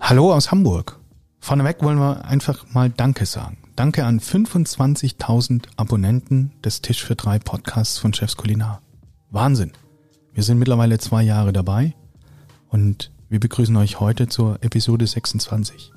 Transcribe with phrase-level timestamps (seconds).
[0.00, 0.98] Hallo aus Hamburg.
[1.38, 3.58] Vorneweg wollen wir einfach mal Danke sagen.
[3.76, 8.82] Danke an 25.000 Abonnenten des Tisch für drei Podcasts von Chefs Kulinar.
[9.30, 9.72] Wahnsinn.
[10.32, 11.94] Wir sind mittlerweile zwei Jahre dabei
[12.70, 15.92] und wir begrüßen euch heute zur Episode 26.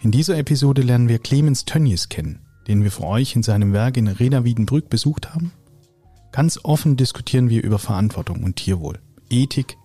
[0.00, 3.96] In dieser Episode lernen wir Clemens Tönnies kennen, den wir für euch in seinem Werk
[3.96, 5.52] in Reda Wiedenbrück besucht haben.
[6.32, 8.98] Ganz offen diskutieren wir über Verantwortung und Tierwohl,
[9.30, 9.78] Ethik,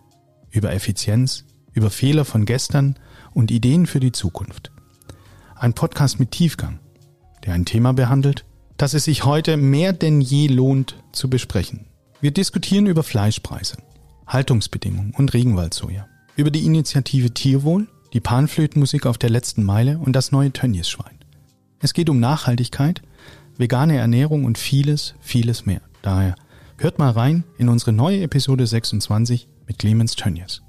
[0.52, 2.96] über Effizienz, über Fehler von gestern
[3.36, 4.72] und Ideen für die Zukunft.
[5.56, 6.80] Ein Podcast mit Tiefgang,
[7.46, 8.46] der ein Thema behandelt,
[8.78, 11.86] das es sich heute mehr denn je lohnt zu besprechen.
[12.22, 13.78] Wir diskutieren über Fleischpreise,
[14.26, 20.32] Haltungsbedingungen und Regenwaldsoja, über die Initiative Tierwohl, die Panflötenmusik auf der letzten Meile und das
[20.32, 21.20] neue Tönnies-Schwein.
[21.80, 23.02] Es geht um Nachhaltigkeit,
[23.58, 25.82] vegane Ernährung und vieles, vieles mehr.
[26.02, 26.36] Daher
[26.78, 30.65] hört mal rein in unsere neue Episode 26 mit Clemens Tönnies.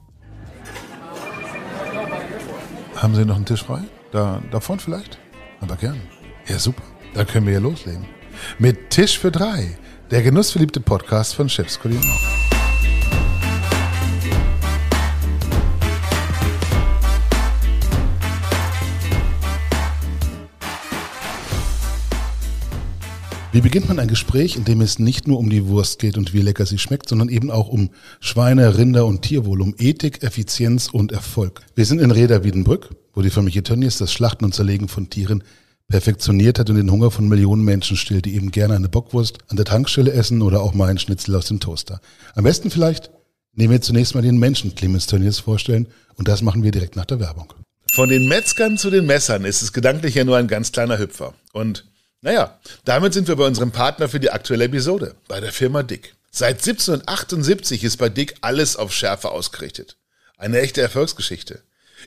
[2.97, 3.83] Haben Sie noch einen Tisch frei?
[4.11, 5.19] Da, davon vielleicht?
[5.61, 6.01] Aber gern.
[6.49, 6.83] Ja, super.
[7.13, 8.07] Da können wir ja loslegen.
[8.59, 9.77] Mit Tisch für drei.
[10.11, 11.79] Der genussverliebte Podcast von Chefs
[23.57, 26.35] Wie beginnt man ein Gespräch, in dem es nicht nur um die Wurst geht und
[26.35, 27.88] wie lecker sie schmeckt, sondern eben auch um
[28.21, 31.63] Schweine, Rinder und Tierwohl, um Ethik, Effizienz und Erfolg?
[31.74, 35.43] Wir sind in Reda Wiedenbrück, wo die Familie Tönnies das Schlachten und Zerlegen von Tieren
[35.88, 39.57] perfektioniert hat und den Hunger von Millionen Menschen stillt, die eben gerne eine Bockwurst an
[39.57, 42.02] der Tankstelle essen oder auch mal einen Schnitzel aus dem Toaster.
[42.35, 43.10] Am besten vielleicht
[43.54, 47.07] nehmen wir zunächst mal den Menschen Clemens Tönnies vorstellen und das machen wir direkt nach
[47.07, 47.54] der Werbung.
[47.91, 51.32] Von den Metzgern zu den Messern ist es gedanklich ja nur ein ganz kleiner Hüpfer.
[51.54, 51.87] Und
[52.21, 56.15] naja, damit sind wir bei unserem Partner für die aktuelle Episode, bei der Firma Dick.
[56.31, 59.97] Seit 1778 ist bei Dick alles auf Schärfe ausgerichtet.
[60.37, 61.63] Eine echte Erfolgsgeschichte.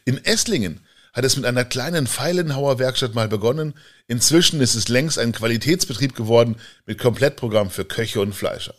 [0.05, 0.81] In Esslingen
[1.13, 3.73] hat es mit einer kleinen Feilenhauer Werkstatt mal begonnen.
[4.07, 8.75] Inzwischen ist es längst ein Qualitätsbetrieb geworden mit Komplettprogramm für Köche und Fleischer.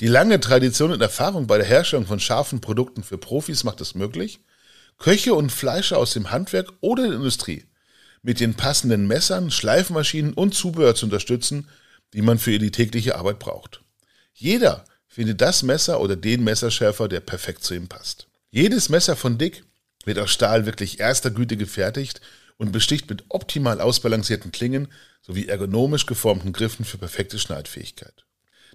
[0.00, 3.94] Die lange Tradition und Erfahrung bei der Herstellung von scharfen Produkten für Profis macht es
[3.94, 4.40] möglich,
[4.98, 7.66] Köche und Fleischer aus dem Handwerk oder der Industrie
[8.24, 11.68] mit den passenden Messern, Schleifmaschinen und Zubehör zu unterstützen,
[12.14, 13.82] die man für die tägliche Arbeit braucht.
[14.32, 18.26] Jeder findet das Messer oder den Messerschärfer, der perfekt zu ihm passt.
[18.50, 19.62] Jedes Messer von Dick
[20.06, 22.22] wird aus Stahl wirklich erster Güte gefertigt
[22.56, 24.88] und besticht mit optimal ausbalancierten Klingen
[25.20, 28.24] sowie ergonomisch geformten Griffen für perfekte Schneidfähigkeit.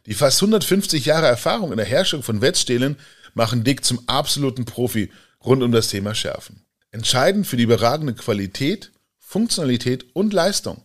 [0.06, 2.98] Die fast 150 Jahre Erfahrung in der Herstellung von Wetzstählen
[3.34, 5.12] machen Dick zum absoluten Profi
[5.44, 6.62] rund um das Thema Schärfen.
[6.92, 8.92] Entscheidend für die überragende Qualität
[9.30, 10.82] Funktionalität und Leistung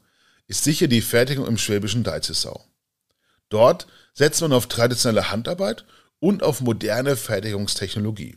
[0.49, 2.63] ist sicher die Fertigung im schwäbischen Deizesau.
[3.49, 5.87] Dort setzt man auf traditionelle Handarbeit
[6.21, 8.37] und auf moderne Fertigungstechnologie.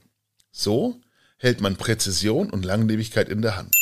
[0.50, 1.02] So
[1.38, 3.76] hält man Präzision und Langlebigkeit in der Hand.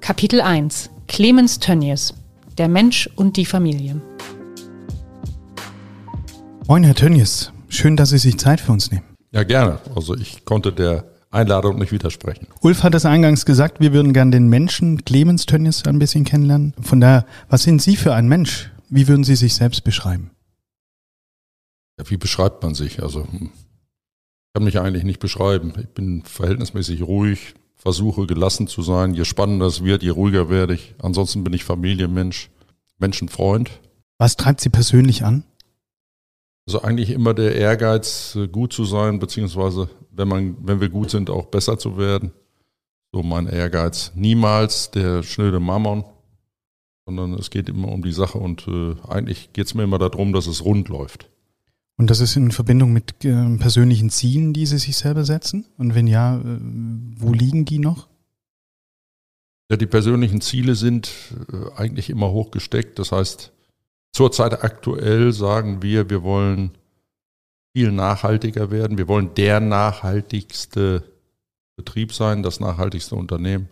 [0.00, 2.14] Kapitel 1 Clemens Tönnies
[2.58, 4.02] Der Mensch und die Familie
[6.66, 7.52] Moin, Herr Tönnies.
[7.68, 9.04] Schön, dass Sie sich Zeit für uns nehmen.
[9.30, 9.78] Ja, gerne.
[9.94, 12.48] Also ich konnte der Einladung nicht widersprechen.
[12.60, 16.74] Ulf hat es eingangs gesagt, wir würden gern den Menschen Clemens Tönnies ein bisschen kennenlernen.
[16.80, 18.70] Von daher, was sind Sie für ein Mensch?
[18.88, 20.30] Wie würden Sie sich selbst beschreiben?
[21.98, 23.02] Ja, wie beschreibt man sich?
[23.02, 25.72] Also, hm, ich kann mich eigentlich nicht beschreiben.
[25.78, 29.14] Ich bin verhältnismäßig ruhig, versuche gelassen zu sein.
[29.14, 30.94] Je spannender es wird, je ruhiger werde ich.
[30.98, 32.50] Ansonsten bin ich Familienmensch,
[32.98, 33.70] Menschenfreund.
[34.18, 35.44] Was treibt Sie persönlich an?
[36.66, 41.30] Also eigentlich immer der Ehrgeiz, gut zu sein, beziehungsweise wenn man, wenn wir gut sind,
[41.30, 42.32] auch besser zu werden.
[43.12, 44.12] So mein Ehrgeiz.
[44.14, 46.04] Niemals der schnöde Mammon,
[47.06, 50.32] sondern es geht immer um die Sache und äh, eigentlich geht es mir immer darum,
[50.32, 51.30] dass es rund läuft.
[51.98, 55.64] Und das ist in Verbindung mit äh, persönlichen Zielen, die Sie sich selber setzen?
[55.78, 56.58] Und wenn ja, äh,
[57.16, 58.08] wo liegen die noch?
[59.70, 61.10] Ja, die persönlichen Ziele sind
[61.52, 62.98] äh, eigentlich immer hoch gesteckt.
[62.98, 63.52] Das heißt,
[64.16, 66.70] zurzeit aktuell sagen wir, wir wollen
[67.74, 68.96] viel nachhaltiger werden.
[68.96, 71.04] Wir wollen der nachhaltigste
[71.76, 73.68] Betrieb sein, das nachhaltigste Unternehmen.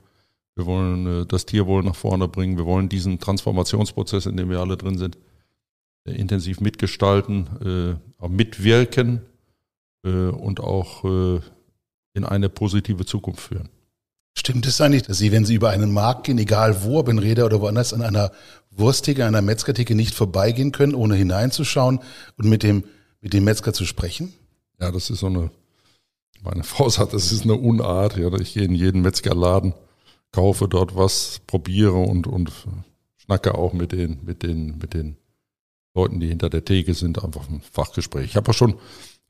[0.54, 2.58] Wir wollen äh, das Tierwohl nach vorne bringen.
[2.58, 5.16] Wir wollen diesen Transformationsprozess, in dem wir alle drin sind,
[6.06, 9.22] äh, intensiv mitgestalten, äh, auch mitwirken
[10.06, 11.02] und auch
[12.12, 13.70] in eine positive Zukunft führen.
[14.36, 17.18] Stimmt es eigentlich, dass Sie, wenn Sie über einen Markt gehen, egal wo, ob in
[17.18, 18.32] Räder oder woanders, an einer
[18.70, 22.00] Wursttheke, einer Metzgertheke nicht vorbeigehen können, ohne hineinzuschauen
[22.36, 22.84] und mit dem
[23.24, 24.34] mit dem Metzger zu sprechen?
[24.78, 25.50] Ja, das ist so eine,
[26.42, 28.18] meine Frau sagt, das ist eine Unart.
[28.18, 29.72] Ja, ich gehe in jeden Metzgerladen,
[30.30, 32.52] kaufe dort was, probiere und, und
[33.16, 35.16] schnacke auch mit den, mit den, mit den
[35.94, 38.26] Leuten, die hinter der Theke sind, einfach ein Fachgespräch.
[38.26, 38.74] Ich habe auch schon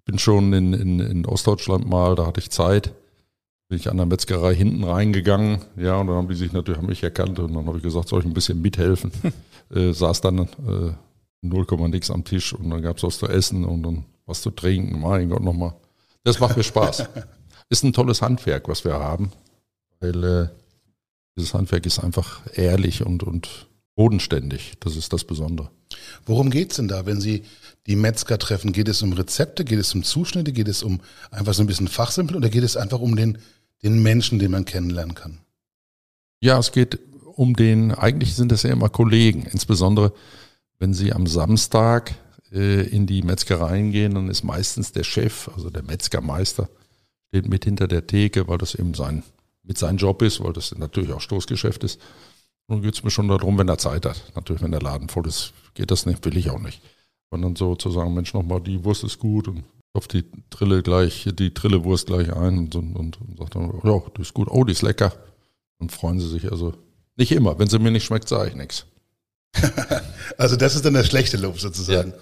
[0.04, 2.94] bin schon in, in, in Ostdeutschland mal, da hatte ich Zeit,
[3.68, 6.88] bin ich an der Metzgerei hinten reingegangen, ja, und dann haben die sich natürlich haben
[6.88, 9.10] mich erkannt und dann habe ich gesagt, soll ich ein bisschen mithelfen?
[9.74, 10.92] äh, saß dann äh,
[11.42, 14.50] 0, nix am Tisch und dann gab es was zu essen und dann was zu
[14.50, 15.00] trinken.
[15.00, 15.74] Mein Gott, nochmal.
[16.24, 17.08] Das macht mir Spaß.
[17.68, 19.32] ist ein tolles Handwerk, was wir haben,
[20.00, 20.48] weil äh,
[21.36, 24.74] dieses Handwerk ist einfach ehrlich und, und bodenständig.
[24.80, 25.70] Das ist das Besondere.
[26.26, 27.44] Worum geht's denn da, wenn Sie
[27.86, 28.72] die Metzger treffen?
[28.72, 31.00] Geht es um Rezepte, geht es um Zuschnitte, geht es um
[31.30, 33.38] einfach so ein bisschen Fachsimpel oder geht es einfach um den,
[33.84, 35.38] den Menschen, den man kennenlernen kann?
[36.40, 36.98] Ja, es geht
[37.36, 40.12] um den, eigentlich sind das ja immer Kollegen, insbesondere
[40.78, 42.14] wenn Sie am Samstag
[42.52, 46.68] äh, in die Metzgereien gehen, dann ist meistens der Chef, also der Metzgermeister,
[47.28, 49.22] steht mit hinter der Theke, weil das eben sein,
[49.62, 52.00] mit sein Job ist, weil das natürlich auch Stoßgeschäft ist.
[52.68, 54.32] Nun geht es mir schon darum, wenn er Zeit hat.
[54.34, 56.80] Natürlich, wenn der Laden voll ist, geht das nicht, will ich auch nicht.
[57.30, 59.64] Und dann so zu sagen, Mensch, nochmal, die Wurst ist gut und
[59.94, 64.22] auf die Trille gleich, die Trillewurst gleich ein und, und, und sagt dann, ja, die
[64.22, 65.12] ist gut, oh, die ist lecker.
[65.78, 66.50] Und freuen sie sich.
[66.50, 66.74] Also
[67.16, 67.58] nicht immer.
[67.58, 68.86] Wenn sie mir nicht schmeckt, sage ich nichts.
[70.38, 72.10] also das ist dann das schlechte Lob sozusagen.
[72.10, 72.16] Ja.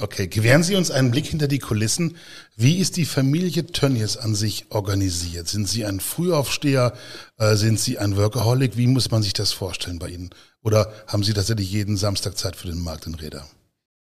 [0.00, 2.16] Okay, gewähren Sie uns einen Blick hinter die Kulissen.
[2.54, 5.48] Wie ist die Familie Tönnies an sich organisiert?
[5.48, 6.92] Sind Sie ein Frühaufsteher?
[7.36, 8.76] Äh, sind Sie ein Workaholic?
[8.76, 10.30] Wie muss man sich das vorstellen bei Ihnen?
[10.62, 13.44] Oder haben Sie tatsächlich jeden Samstag Zeit für den Markt in Räder?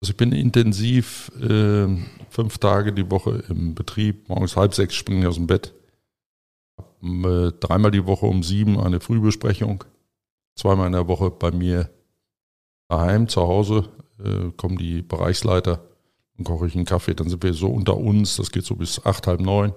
[0.03, 1.87] Also ich bin intensiv äh,
[2.29, 4.29] fünf Tage die Woche im Betrieb.
[4.29, 5.75] Morgens halb sechs springe ich aus dem Bett.
[6.77, 9.85] Hab, äh, dreimal die Woche um sieben eine Frühbesprechung.
[10.57, 11.89] Zweimal in der Woche bei mir
[12.89, 15.87] daheim, zu Hause, äh, kommen die Bereichsleiter
[16.37, 17.15] und koche ich einen Kaffee.
[17.15, 19.73] Dann sind wir so unter uns, das geht so bis acht, halb neun.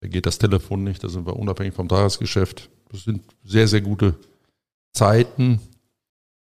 [0.00, 2.68] Da geht das Telefon nicht, da sind wir unabhängig vom Tagesgeschäft.
[2.90, 4.16] Das sind sehr, sehr gute
[4.92, 5.60] Zeiten.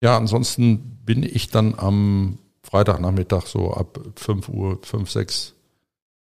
[0.04, 5.56] Ja, ansonsten bin ich dann am Freitagnachmittag so ab 5 Uhr, 5, 6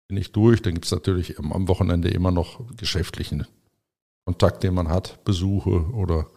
[0.07, 0.62] bin ich durch.
[0.62, 3.45] Dann gibt es natürlich am Wochenende immer noch geschäftlichen
[4.25, 6.28] Kontakt, den man hat, Besuche oder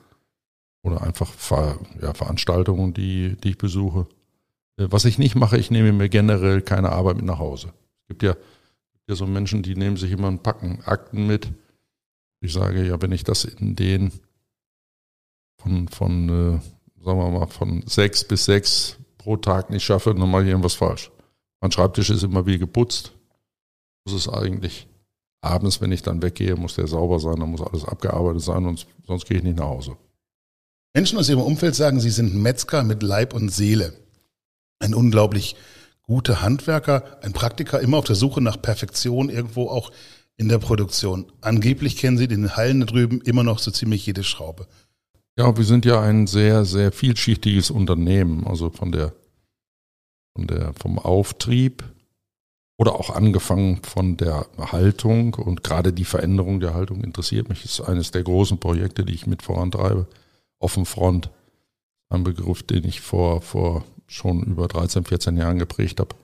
[0.84, 4.06] oder einfach Ver, ja, Veranstaltungen, die, die ich besuche.
[4.76, 7.72] Äh, was ich nicht mache, ich nehme mir generell keine Arbeit mit nach Hause.
[8.02, 8.36] Es gibt ja,
[9.08, 11.50] ja so Menschen, die nehmen sich immer ein Packen Akten mit.
[12.40, 14.12] Ich sage ja, wenn ich das in den
[15.56, 20.30] von, von äh, sagen wir mal, von sechs bis sechs pro Tag nicht schaffe, dann
[20.30, 21.10] mache ich irgendwas falsch.
[21.60, 23.12] Mein Schreibtisch ist immer wie geputzt.
[24.04, 24.86] Muss es eigentlich
[25.40, 28.86] abends, wenn ich dann weggehe, muss der sauber sein, dann muss alles abgearbeitet sein und
[29.06, 29.96] sonst gehe ich nicht nach Hause.
[30.94, 33.94] Menschen aus ihrem Umfeld sagen, sie sind Metzger mit Leib und Seele.
[34.78, 35.56] Ein unglaublich
[36.02, 39.90] guter Handwerker, ein Praktiker, immer auf der Suche nach Perfektion, irgendwo auch
[40.36, 41.32] in der Produktion.
[41.40, 44.66] Angeblich kennen sie den Hallen da drüben immer noch so ziemlich jede Schraube.
[45.36, 49.12] Ja, wir sind ja ein sehr, sehr vielschichtiges Unternehmen, also von der,
[50.36, 51.82] von der, vom Auftrieb
[52.76, 55.34] oder auch angefangen von der Haltung.
[55.34, 59.26] Und gerade die Veränderung der Haltung interessiert mich, ist eines der großen Projekte, die ich
[59.26, 60.06] mit vorantreibe.
[60.60, 61.30] Offenfront,
[62.10, 66.14] ein Begriff, den ich vor, vor schon über 13, 14 Jahren geprägt habe.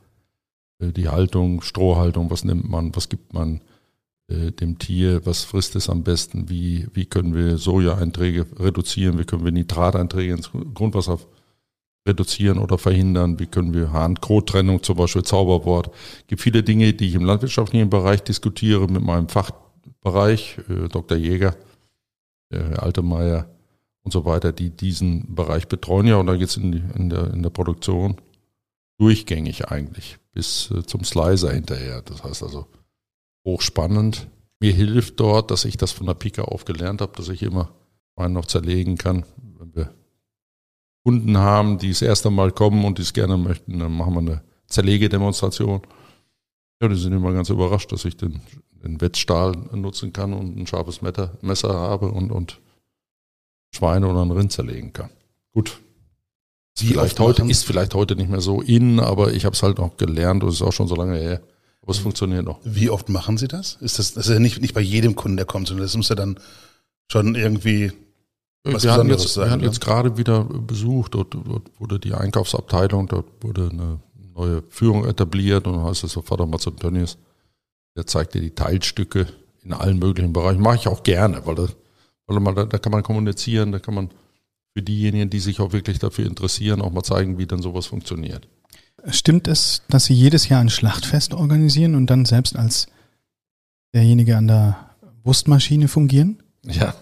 [0.80, 3.60] Äh, die Haltung, Strohhaltung, was nimmt man, was gibt man
[4.30, 9.44] dem Tier, was frisst es am besten, wie, wie können wir Sojaeinträge reduzieren, wie können
[9.44, 11.18] wir Nitrateinträge ins Grundwasser
[12.06, 15.90] reduzieren oder verhindern, wie können wir Hahn-Kot-Trennung zum Beispiel, Zauberwort.
[16.20, 21.18] Es gibt viele Dinge, die ich im landwirtschaftlichen Bereich diskutiere mit meinem Fachbereich, äh, Dr.
[21.18, 21.56] Jäger,
[22.50, 23.46] Herr Altemeyer,
[24.02, 26.06] und so weiter, die diesen Bereich betreuen.
[26.06, 28.16] Ja, und da geht es in, in, der, in der Produktion
[28.99, 32.02] durchgängig eigentlich bis äh, zum Slicer hinterher.
[32.02, 32.66] Das heißt also
[33.44, 34.28] hochspannend.
[34.61, 37.70] Mir hilft dort, dass ich das von der Pika auf gelernt habe, dass ich immer
[38.16, 39.25] meinen noch zerlegen kann.
[39.59, 39.94] Wenn wir
[41.04, 44.20] Kunden haben, die das erste Mal kommen und die es gerne möchten, dann machen wir
[44.20, 45.80] eine Zerlegedemonstration.
[46.82, 48.40] Ja, die sind immer ganz überrascht, dass ich den,
[48.82, 52.61] den Wetzstahl nutzen kann und ein scharfes Messer habe und, und
[53.75, 55.11] Schweine oder ein Rind zerlegen kann.
[55.52, 55.80] Gut.
[56.78, 59.78] Wie vielleicht heute ist vielleicht heute nicht mehr so in, aber ich habe es halt
[59.78, 61.42] noch gelernt und es ist auch schon so lange her.
[61.82, 62.60] Aber es funktioniert noch.
[62.64, 63.78] Wie oft machen Sie das?
[63.80, 66.08] Ist das, das ist ja nicht, nicht bei jedem Kunden, der kommt, sondern das muss
[66.08, 66.38] ja dann
[67.10, 67.92] schon irgendwie
[68.62, 69.46] was wir hatten jetzt, sein.
[69.46, 74.00] Wir hatten jetzt gerade wieder besucht, dort, dort, wurde die Einkaufsabteilung, dort wurde eine
[74.34, 77.16] neue Führung etabliert und dann heißt es sofort mal zum Tönnies.
[77.96, 79.26] Der zeigt dir die Teilstücke
[79.62, 80.60] in allen möglichen Bereichen.
[80.60, 81.75] Mache ich auch gerne, weil das
[82.30, 84.10] weil da, da kann man kommunizieren, da kann man
[84.72, 88.46] für diejenigen, die sich auch wirklich dafür interessieren, auch mal zeigen, wie dann sowas funktioniert.
[89.09, 92.87] Stimmt es, dass Sie jedes Jahr ein Schlachtfest organisieren und dann selbst als
[93.95, 94.90] derjenige an der
[95.23, 96.42] Wurstmaschine fungieren?
[96.64, 96.95] Ja,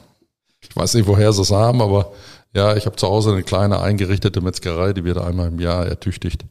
[0.60, 2.12] ich weiß nicht, woher Sie es haben, aber
[2.54, 6.44] ja, ich habe zu Hause eine kleine eingerichtete Metzgerei, die wird einmal im Jahr ertüchtigt.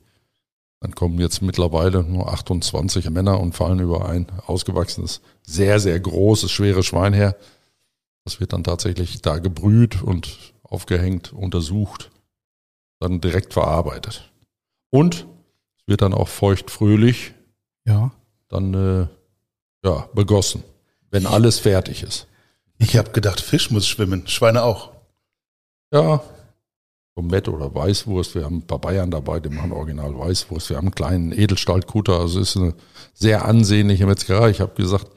[0.79, 6.51] Dann kommen jetzt mittlerweile nur 28 Männer und fallen über ein ausgewachsenes, sehr, sehr großes,
[6.51, 7.35] schweres Schwein her.
[8.25, 12.11] Das wird dann tatsächlich da gebrüht und aufgehängt, untersucht,
[12.99, 14.31] dann direkt verarbeitet.
[14.91, 15.25] Und
[15.87, 17.33] wird dann auch feuchtfröhlich
[17.85, 18.11] Ja.
[18.49, 19.07] dann äh,
[19.87, 20.63] ja, begossen,
[21.09, 22.27] wenn alles fertig ist.
[22.77, 24.91] Ich habe gedacht, Fisch muss schwimmen, Schweine auch.
[25.91, 26.21] Ja,
[27.15, 28.35] Komett oder Weißwurst.
[28.35, 30.69] Wir haben ein paar Bayern dabei, die machen original Weißwurst.
[30.69, 32.19] Wir haben einen kleinen Edelstahlkutter.
[32.19, 32.75] Also es ist eine
[33.15, 34.51] sehr ansehnliche Metzgerei.
[34.51, 35.07] Ich habe gesagt,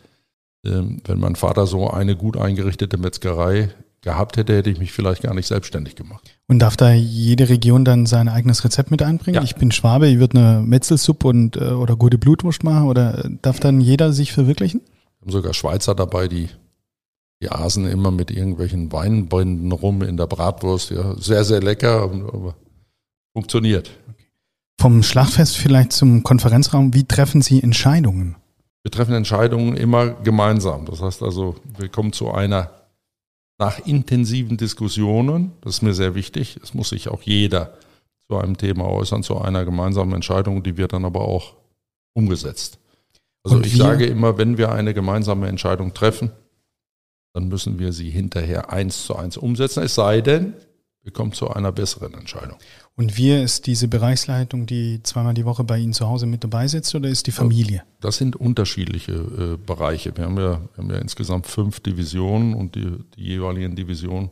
[0.65, 3.69] ähm, wenn mein Vater so eine gut eingerichtete Metzgerei
[4.02, 6.38] gehabt hätte, hätte ich mich vielleicht gar nicht selbstständig gemacht.
[6.47, 9.37] Und darf da jede Region dann sein eigenes Rezept mit einbringen?
[9.37, 9.42] Ja.
[9.42, 13.30] Ich bin Schwabe, ich würde eine Metzelsuppe und äh, oder gute Blutwurst machen oder äh,
[13.42, 14.80] darf dann jeder sich verwirklichen?
[14.80, 16.49] Wir haben sogar Schweizer dabei, die,
[17.42, 20.90] die aßen immer mit irgendwelchen Weinbänden rum in der Bratwurst.
[20.90, 22.54] Ja, sehr, sehr lecker, aber
[23.35, 23.90] funktioniert.
[24.80, 26.95] Vom Schlachtfest vielleicht zum Konferenzraum.
[26.95, 28.37] Wie treffen Sie Entscheidungen?
[28.83, 30.87] Wir treffen Entscheidungen immer gemeinsam.
[30.87, 32.71] Das heißt also, wir kommen zu einer
[33.61, 37.75] nach intensiven Diskussionen, das ist mir sehr wichtig, es muss sich auch jeder
[38.26, 41.55] zu einem Thema äußern, zu einer gemeinsamen Entscheidung, die wird dann aber auch
[42.14, 42.79] umgesetzt.
[43.45, 46.31] Also Und ich wir- sage immer, wenn wir eine gemeinsame Entscheidung treffen,
[47.35, 50.55] dann müssen wir sie hinterher eins zu eins umsetzen, es sei denn,
[51.02, 52.57] wir kommen zu einer besseren Entscheidung.
[53.00, 56.69] Und wir ist diese Bereichsleitung, die zweimal die Woche bei Ihnen zu Hause mit dabei
[56.69, 57.83] sitzt oder ist die Familie?
[58.00, 60.14] Das sind unterschiedliche äh, Bereiche.
[60.14, 64.28] Wir haben, ja, wir haben ja insgesamt fünf Divisionen und die, die jeweiligen Divisionen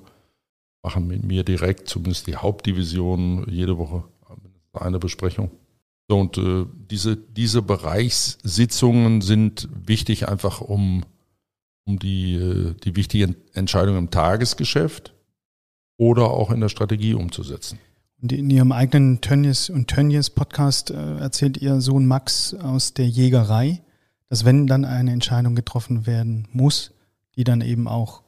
[0.83, 4.05] machen mit mir direkt, zumindest die Hauptdivision, jede Woche
[4.75, 5.51] eine Besprechung.
[6.07, 11.07] So, und äh, diese, diese Bereichssitzungen sind wichtig einfach, um,
[11.87, 15.15] um die, äh, die wichtigen Entscheidungen im Tagesgeschäft
[15.97, 17.79] oder auch in der Strategie umzusetzen.
[18.21, 23.09] Und in Ihrem eigenen Tönnies und Tönnies Podcast äh, erzählt Ihr Sohn Max aus der
[23.09, 23.81] Jägerei,
[24.29, 26.91] dass wenn dann eine Entscheidung getroffen werden muss,
[27.37, 28.23] die dann eben auch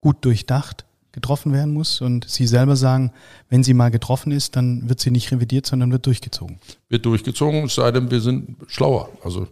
[0.00, 2.00] gut durchdacht getroffen werden muss.
[2.00, 3.12] Und Sie selber sagen,
[3.48, 6.58] wenn sie mal getroffen ist, dann wird sie nicht revidiert, sondern wird durchgezogen.
[6.88, 9.08] wird durchgezogen, es sei denn, wir sind schlauer.
[9.22, 9.48] Also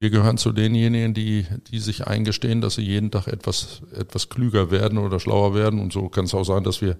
[0.00, 4.70] wir gehören zu denjenigen, die, die sich eingestehen, dass sie jeden Tag etwas, etwas klüger
[4.70, 5.80] werden oder schlauer werden.
[5.80, 6.98] Und so kann es auch sein, dass wir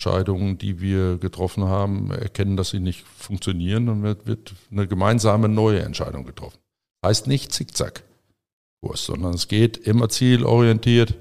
[0.00, 3.84] Entscheidungen, die wir getroffen haben, erkennen, dass sie nicht funktionieren.
[3.84, 6.56] Dann wird, wird eine gemeinsame neue Entscheidung getroffen.
[7.04, 11.16] Heißt nicht Zickzack-Kurs, sondern es geht immer zielorientiert.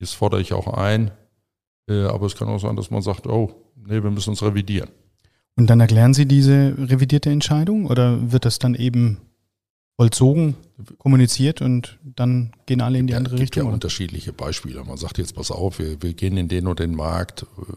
[0.00, 1.10] Das fordere ich auch ein.
[1.86, 4.88] Äh, Aber es kann auch sein, dass man sagt, oh, nee, wir müssen uns revidieren.
[5.56, 9.18] Und dann erklären Sie diese revidierte Entscheidung oder wird das dann eben
[9.96, 10.56] vollzogen,
[10.98, 13.68] kommuniziert und dann gehen alle in die Ja, andere es gibt Richtung?
[13.68, 14.82] ja unterschiedliche Beispiele.
[14.84, 17.42] Man sagt jetzt, pass auf, wir, wir gehen in den und den Markt.
[17.58, 17.72] äh,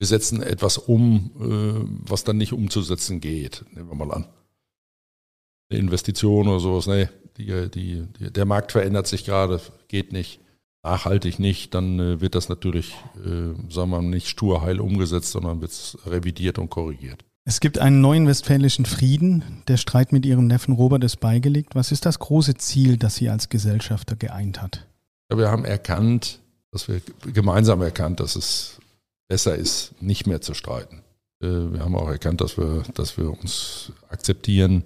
[0.00, 3.64] Wir setzen etwas um, äh, was dann nicht umzusetzen geht.
[3.74, 4.26] Nehmen wir mal an.
[5.70, 6.86] Eine Investition oder sowas.
[6.86, 10.40] Nee, die, die, die, der Markt verändert sich gerade, geht nicht.
[10.82, 15.62] Nachhaltig nicht, dann äh, wird das natürlich, sagen wir mal, nicht stur heil umgesetzt, sondern
[15.62, 17.24] wird es revidiert und korrigiert.
[17.46, 19.62] Es gibt einen neuen westfälischen Frieden.
[19.68, 21.74] Der Streit mit Ihrem Neffen Robert ist beigelegt.
[21.74, 24.86] Was ist das große Ziel, das Sie als Gesellschafter geeint hat?
[25.30, 26.40] Wir haben erkannt,
[26.72, 27.02] dass wir
[27.34, 28.78] gemeinsam erkannt, dass es
[29.28, 31.02] besser ist, nicht mehr zu streiten.
[31.42, 34.84] Äh, Wir haben auch erkannt, dass wir, dass wir uns akzeptieren,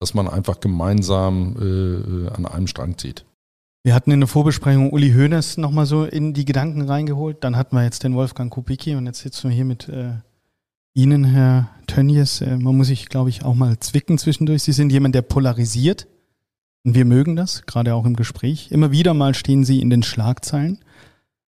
[0.00, 3.24] dass man einfach gemeinsam äh, an einem Strang zieht.
[3.84, 7.44] Wir hatten in der Vorbesprechung Uli Hoeneß nochmal so in die Gedanken reingeholt.
[7.44, 10.14] Dann hatten wir jetzt den Wolfgang Kubicki und jetzt sitzen wir hier mit äh,
[10.94, 12.40] Ihnen, Herr Tönnies.
[12.40, 14.62] Äh, man muss sich, glaube ich, auch mal zwicken zwischendurch.
[14.62, 16.06] Sie sind jemand, der polarisiert.
[16.84, 18.70] Und wir mögen das, gerade auch im Gespräch.
[18.70, 20.78] Immer wieder mal stehen Sie in den Schlagzeilen.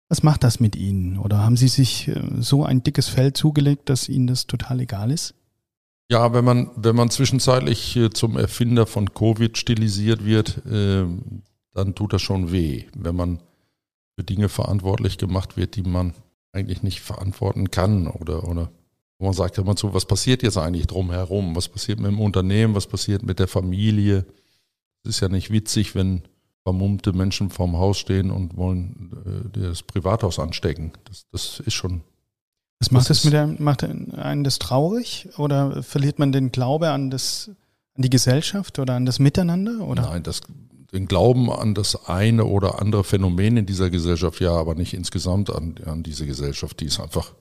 [0.08, 1.18] Was macht das mit Ihnen?
[1.18, 5.12] Oder haben Sie sich äh, so ein dickes Fell zugelegt, dass Ihnen das total egal
[5.12, 5.34] ist?
[6.10, 11.04] Ja, wenn man, wenn man zwischenzeitlich äh, zum Erfinder von Covid stilisiert wird, äh,
[11.72, 12.84] dann tut das schon weh.
[12.96, 13.40] Wenn man
[14.16, 16.14] für Dinge verantwortlich gemacht wird, die man
[16.52, 18.70] eigentlich nicht verantworten kann oder, oder
[19.18, 21.56] wo man sagt immer so, was passiert jetzt eigentlich drumherum?
[21.56, 22.74] Was passiert mit dem Unternehmen?
[22.74, 24.26] Was passiert mit der Familie?
[25.02, 26.22] Es ist ja nicht witzig, wenn
[26.66, 30.92] vermummte Menschen vorm Haus stehen und wollen äh, das Privathaus anstecken.
[31.04, 32.02] Das, das ist schon
[32.80, 35.28] Was macht Das das mit einem, macht einen das traurig?
[35.38, 37.52] Oder verliert man den Glaube an das,
[37.94, 39.86] an die Gesellschaft oder an das Miteinander?
[39.86, 40.02] Oder?
[40.02, 40.40] Nein, das,
[40.92, 45.50] den Glauben an das eine oder andere Phänomen in dieser Gesellschaft, ja, aber nicht insgesamt
[45.50, 46.80] an, an diese Gesellschaft.
[46.80, 47.32] Die ist einfach,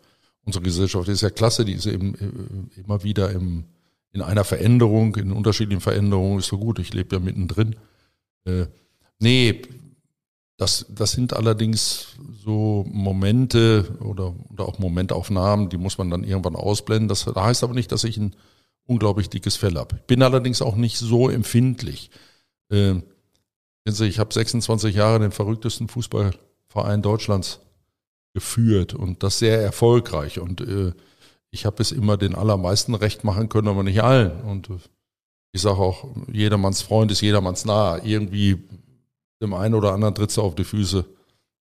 [0.46, 3.66] unsere Gesellschaft ist ja klasse, die ist eben äh, immer wieder im,
[4.12, 7.76] in einer Veränderung, in unterschiedlichen Veränderungen, ist so gut, ich lebe ja mittendrin.
[8.46, 8.68] Äh,
[9.20, 9.62] nee,
[10.58, 16.56] das, das sind allerdings so Momente oder, oder auch Momentaufnahmen, die muss man dann irgendwann
[16.56, 17.10] ausblenden.
[17.10, 18.36] Das heißt aber nicht, dass ich ein
[18.86, 20.00] unglaublich dickes Fell habe.
[20.08, 22.10] Bin allerdings auch nicht so empfindlich.
[22.70, 22.96] Äh,
[23.84, 27.60] ich habe 26 Jahre den verrücktesten Fußballverein Deutschlands
[28.36, 30.40] geführt und das sehr erfolgreich.
[30.40, 30.92] Und äh,
[31.52, 34.42] ich habe es immer den allermeisten recht machen können, aber nicht allen.
[34.42, 34.78] Und äh,
[35.54, 37.98] ich sage auch, jedermanns Freund ist jedermanns nah.
[38.04, 38.62] Irgendwie
[39.42, 41.06] dem einen oder anderen tritt auf die Füße.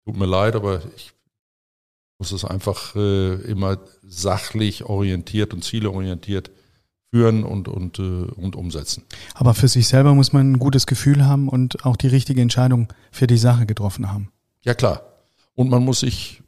[0.06, 1.12] Tut mir leid, aber ich
[2.18, 6.50] muss es einfach äh, immer sachlich orientiert und zieleorientiert
[7.10, 9.04] führen und, und, äh, und umsetzen.
[9.34, 12.88] Aber für sich selber muss man ein gutes Gefühl haben und auch die richtige Entscheidung
[13.10, 14.30] für die Sache getroffen haben.
[14.62, 15.02] Ja klar.
[15.54, 16.41] Und man muss sich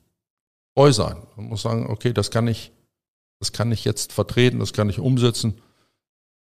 [0.74, 0.92] treu.
[1.36, 2.72] Man muss sagen, okay, das kann ich,
[3.40, 5.60] das kann ich jetzt vertreten, das kann ich umsetzen.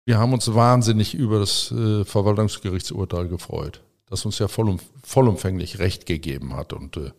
[0.06, 6.06] Wir haben uns wahnsinnig über das äh, Verwaltungsgerichtsurteil gefreut, das uns ja vollum, vollumfänglich Recht
[6.06, 6.72] gegeben hat.
[6.72, 7.12] Und äh,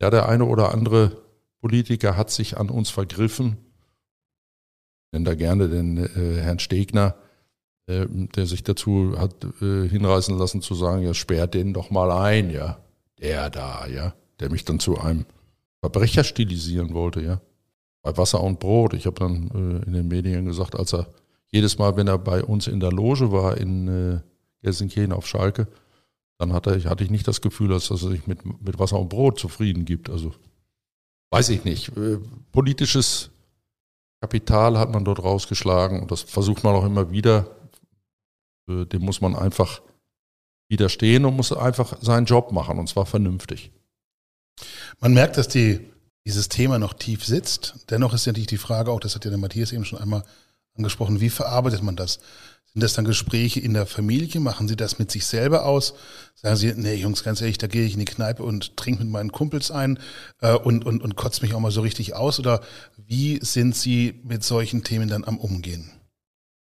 [0.00, 1.22] ja, der eine oder andere
[1.60, 3.56] Politiker hat sich an uns vergriffen.
[5.06, 7.16] Ich nenne da gerne den äh, Herrn Stegner,
[7.86, 12.10] äh, der sich dazu hat äh, hinreißen lassen zu sagen, ja, sperrt den doch mal
[12.10, 12.78] ein, ja.
[13.18, 14.14] Der da, ja.
[14.40, 15.26] Der mich dann zu einem
[15.84, 17.42] Verbrecher stilisieren wollte, ja.
[18.00, 18.94] Bei Wasser und Brot.
[18.94, 21.08] Ich habe dann äh, in den Medien gesagt, als er
[21.52, 24.20] jedes Mal, wenn er bei uns in der Loge war in äh,
[24.62, 25.68] Gelsenkirchen auf Schalke,
[26.38, 29.10] dann hatte ich, hatte ich nicht das Gefühl, dass er sich mit, mit Wasser und
[29.10, 30.08] Brot zufrieden gibt.
[30.08, 30.32] Also
[31.30, 31.94] weiß ich nicht.
[31.98, 32.18] Äh,
[32.50, 33.30] politisches
[34.22, 37.46] Kapital hat man dort rausgeschlagen und das versucht man auch immer wieder.
[38.70, 39.82] Äh, dem muss man einfach
[40.70, 43.70] widerstehen und muss einfach seinen Job machen und zwar vernünftig.
[45.00, 45.80] Man merkt, dass die,
[46.24, 47.74] dieses Thema noch tief sitzt.
[47.90, 50.24] Dennoch ist natürlich die Frage auch, das hat ja der Matthias eben schon einmal
[50.76, 52.20] angesprochen, wie verarbeitet man das?
[52.74, 54.40] Sind das dann Gespräche in der Familie?
[54.40, 55.94] Machen Sie das mit sich selber aus?
[56.34, 59.12] Sagen Sie, nee, Jungs, ganz ehrlich, da gehe ich in die Kneipe und trinke mit
[59.12, 60.00] meinen Kumpels ein
[60.40, 62.40] äh, und, und, und kotze mich auch mal so richtig aus?
[62.40, 62.62] Oder
[62.96, 65.88] wie sind Sie mit solchen Themen dann am Umgehen?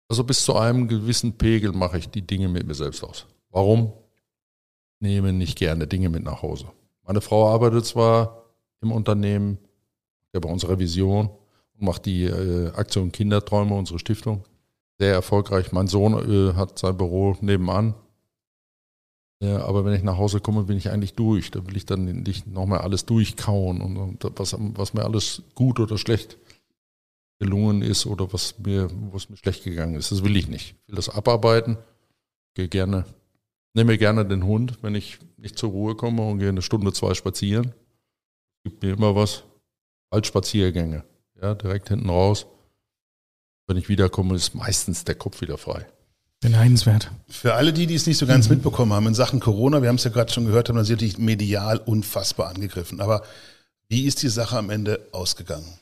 [0.10, 3.28] Also bis zu einem gewissen Pegel mache ich die Dinge mit mir selbst aus.
[3.52, 3.94] Warum?
[5.00, 6.66] Nehme nicht gerne Dinge mit nach Hause.
[7.04, 8.46] Meine Frau arbeitet zwar
[8.82, 9.58] im Unternehmen,
[10.34, 11.30] ja bei unserer Vision
[11.78, 14.44] und macht die äh, Aktion Kinderträume, unsere Stiftung,
[15.00, 15.72] sehr erfolgreich.
[15.72, 17.96] Mein Sohn äh, hat sein Büro nebenan.
[19.42, 21.50] Ja, aber wenn ich nach Hause komme, bin ich eigentlich durch.
[21.50, 25.80] Da will ich dann nicht nochmal alles durchkauen und, und was, was, mir alles gut
[25.80, 26.38] oder schlecht
[27.40, 30.12] gelungen ist oder was mir, was mir schlecht gegangen ist.
[30.12, 30.76] Das will ich nicht.
[30.84, 31.78] Ich will das abarbeiten.
[32.54, 33.06] Gehe gerne
[33.74, 37.14] nehme gerne den Hund, wenn ich nicht zur Ruhe komme und gehe eine Stunde, zwei
[37.14, 37.74] spazieren.
[38.64, 39.44] Gibt mir immer was.
[40.12, 41.04] Waldspaziergänge.
[41.42, 42.46] Ja, direkt hinten raus.
[43.68, 45.88] Wenn ich wiederkomme, ist meistens der Kopf wieder frei.
[46.42, 47.12] Beneidenswert.
[47.30, 48.56] Für alle die, die es nicht so ganz mhm.
[48.56, 51.18] mitbekommen haben, in Sachen Corona, wir haben es ja gerade schon gehört, haben wir natürlich
[51.18, 53.00] medial unfassbar angegriffen.
[53.00, 53.24] Aber
[53.88, 55.80] wie ist die Sache am Ende ausgegangen?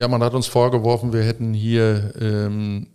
[0.00, 2.88] Ja, man hat uns vorgeworfen, wir hätten hier, ähm,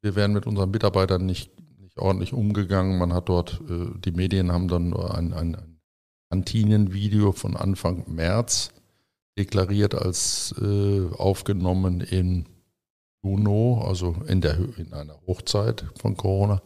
[0.00, 1.50] wir wären mit unseren Mitarbeitern nicht
[1.98, 2.98] ordentlich umgegangen.
[2.98, 5.80] Man hat dort, äh, die Medien haben dann ein, ein, ein
[6.30, 8.72] Kantinenvideo von Anfang März
[9.38, 12.46] deklariert als äh, aufgenommen in
[13.22, 16.62] Juno, also in, der, in einer Hochzeit von Corona.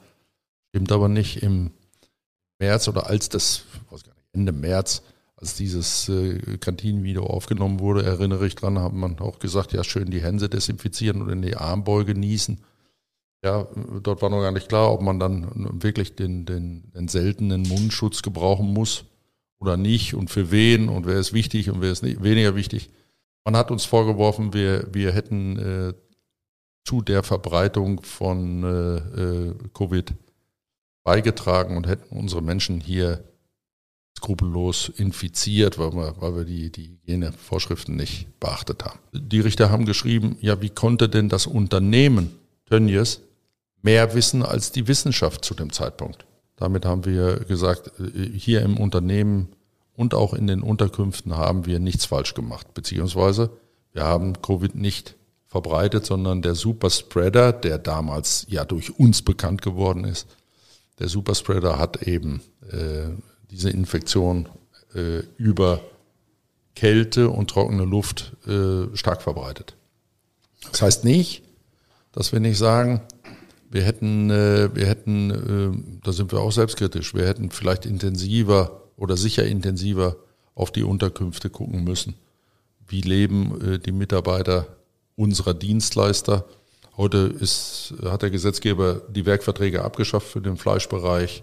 [0.70, 1.70] Stimmt aber nicht im
[2.58, 5.02] März oder als das, nicht, Ende März,
[5.36, 10.10] als dieses äh, Kantinenvideo aufgenommen wurde, erinnere ich dran, hat man auch gesagt, ja schön
[10.10, 12.62] die Hände desinfizieren und in die Armbeuge niesen.
[13.44, 13.66] Ja,
[14.02, 18.22] dort war noch gar nicht klar, ob man dann wirklich den, den, den seltenen Mundschutz
[18.22, 19.04] gebrauchen muss
[19.58, 22.90] oder nicht und für wen und wer ist wichtig und wer ist nicht, weniger wichtig.
[23.44, 25.94] Man hat uns vorgeworfen, wir, wir hätten äh,
[26.84, 30.14] zu der Verbreitung von äh, äh, Covid
[31.04, 33.24] beigetragen und hätten unsere Menschen hier
[34.16, 39.00] skrupellos infiziert, weil wir, weil wir die, die Hygienevorschriften nicht beachtet haben.
[39.12, 42.30] Die Richter haben geschrieben, ja, wie konnte denn das Unternehmen
[42.66, 43.20] Tönnies
[43.82, 46.24] mehr wissen als die Wissenschaft zu dem Zeitpunkt.
[46.56, 47.90] Damit haben wir gesagt,
[48.34, 49.48] hier im Unternehmen
[49.94, 53.50] und auch in den Unterkünften haben wir nichts falsch gemacht, beziehungsweise
[53.92, 55.16] wir haben Covid nicht
[55.46, 60.28] verbreitet, sondern der Superspreader, der damals ja durch uns bekannt geworden ist,
[60.98, 62.40] der Superspreader hat eben
[62.70, 63.10] äh,
[63.50, 64.48] diese Infektion
[64.94, 65.80] äh, über
[66.74, 69.74] Kälte und trockene Luft äh, stark verbreitet.
[70.70, 71.42] Das heißt nicht,
[72.12, 73.02] dass wir nicht sagen,
[73.72, 78.82] wir hätten, äh, wir hätten, äh, da sind wir auch selbstkritisch, wir hätten vielleicht intensiver
[78.96, 80.16] oder sicher intensiver
[80.54, 82.14] auf die Unterkünfte gucken müssen.
[82.86, 84.66] Wie leben äh, die Mitarbeiter
[85.16, 86.44] unserer Dienstleister?
[86.98, 91.42] Heute ist, hat der Gesetzgeber die Werkverträge abgeschafft für den Fleischbereich.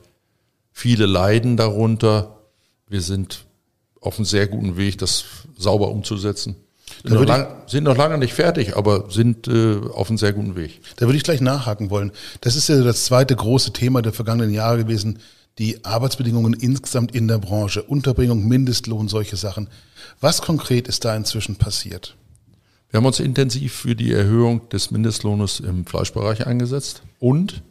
[0.72, 2.38] Viele leiden darunter.
[2.88, 3.46] Wir sind
[4.00, 5.26] auf einem sehr guten Weg, das
[5.58, 6.56] sauber umzusetzen.
[7.03, 10.55] Sind noch, lang, sind noch lange nicht fertig, aber sind äh, auf einem sehr guten
[10.55, 10.81] Weg.
[10.97, 12.12] Da würde ich gleich nachhaken wollen.
[12.41, 15.19] Das ist ja das zweite große Thema der vergangenen Jahre gewesen,
[15.59, 19.69] die Arbeitsbedingungen insgesamt in der Branche, Unterbringung, Mindestlohn, solche Sachen.
[20.19, 22.15] Was konkret ist da inzwischen passiert?
[22.89, 27.62] Wir haben uns intensiv für die Erhöhung des Mindestlohnes im Fleischbereich eingesetzt und,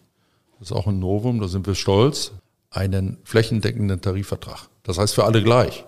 [0.58, 2.32] das ist auch ein Novum, da sind wir stolz,
[2.70, 4.68] einen flächendeckenden Tarifvertrag.
[4.84, 5.84] Das heißt für alle gleich.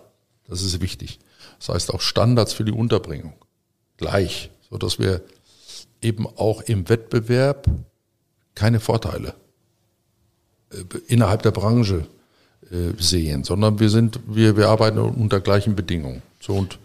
[0.48, 1.20] Das ist wichtig.
[1.60, 3.34] Das heißt auch Standards für die Unterbringung.
[3.98, 5.22] Gleich, so dass wir
[6.02, 7.66] eben auch im Wettbewerb
[8.54, 9.34] keine Vorteile
[10.72, 12.06] äh, innerhalb der Branche
[12.70, 16.22] äh, sehen, sondern wir sind, wir, wir arbeiten unter gleichen Bedingungen.
[16.40, 16.78] So und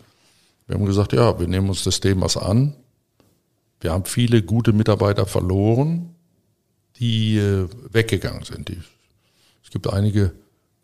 [0.67, 2.75] wir haben gesagt, ja, wir nehmen uns des Themas an.
[3.79, 6.15] Wir haben viele gute Mitarbeiter verloren,
[6.97, 8.71] die äh, weggegangen sind.
[9.63, 10.33] Es gibt einige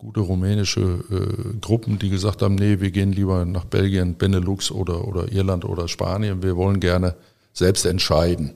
[0.02, 5.06] gute rumänische äh, Gruppen, die gesagt haben, nee, wir gehen lieber nach Belgien, Benelux oder,
[5.06, 6.42] oder Irland oder Spanien.
[6.42, 7.14] Wir wollen gerne
[7.52, 8.54] selbst entscheiden,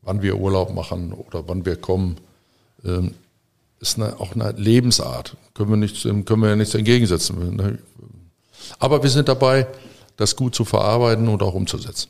[0.00, 2.16] wann wir Urlaub machen oder wann wir kommen.
[2.82, 3.12] Ähm,
[3.78, 5.36] ist eine, auch eine Lebensart.
[5.52, 7.78] Können wir, nicht, können wir ja nichts entgegensetzen.
[8.78, 9.66] Aber wir sind dabei,
[10.16, 12.08] das gut zu verarbeiten und auch umzusetzen.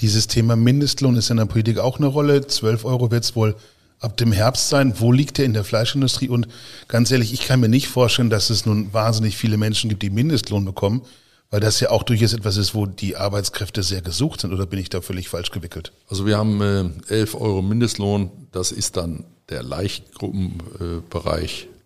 [0.00, 2.44] Dieses Thema Mindestlohn ist in der Politik auch eine Rolle.
[2.48, 3.54] 12 Euro wird es wohl
[4.00, 4.94] ab dem Herbst sein.
[4.98, 6.28] Wo liegt der in der Fleischindustrie?
[6.28, 6.48] Und
[6.88, 10.10] ganz ehrlich, ich kann mir nicht vorstellen, dass es nun wahnsinnig viele Menschen gibt, die
[10.10, 11.02] Mindestlohn bekommen,
[11.50, 14.52] weil das ja auch durchaus etwas ist, wo die Arbeitskräfte sehr gesucht sind.
[14.52, 15.92] Oder bin ich da völlig falsch gewickelt?
[16.08, 18.30] Also wir haben äh, 11 Euro Mindestlohn.
[18.52, 21.64] Das ist dann der Leichtgruppenbereich.
[21.64, 21.76] Äh,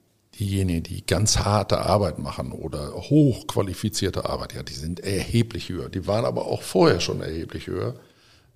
[0.41, 5.91] diejenigen, die ganz harte Arbeit machen oder hochqualifizierte Arbeit, ja, die sind erheblich höher.
[5.91, 7.95] Die waren aber auch vorher schon erheblich höher.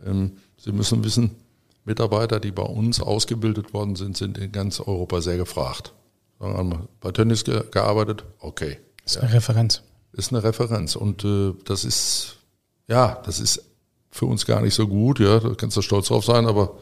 [0.05, 1.33] Ähm, Sie müssen wissen,
[1.85, 5.93] Mitarbeiter, die bei uns ausgebildet worden sind, sind in ganz Europa sehr gefragt.
[6.39, 8.79] Bei Tönnies ge gearbeitet, okay.
[9.05, 9.83] Ist eine Referenz.
[10.13, 10.97] Ist eine Referenz.
[10.97, 12.37] Und äh, das ist,
[12.89, 13.65] ja, das ist
[14.11, 16.77] für uns gar nicht so gut, ja, da kannst du stolz drauf sein, aber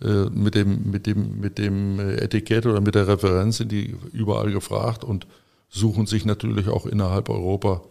[0.00, 4.52] äh, mit dem, mit dem, mit dem Etikett oder mit der Referenz sind die überall
[4.52, 5.26] gefragt und
[5.68, 7.82] suchen sich natürlich auch innerhalb Europa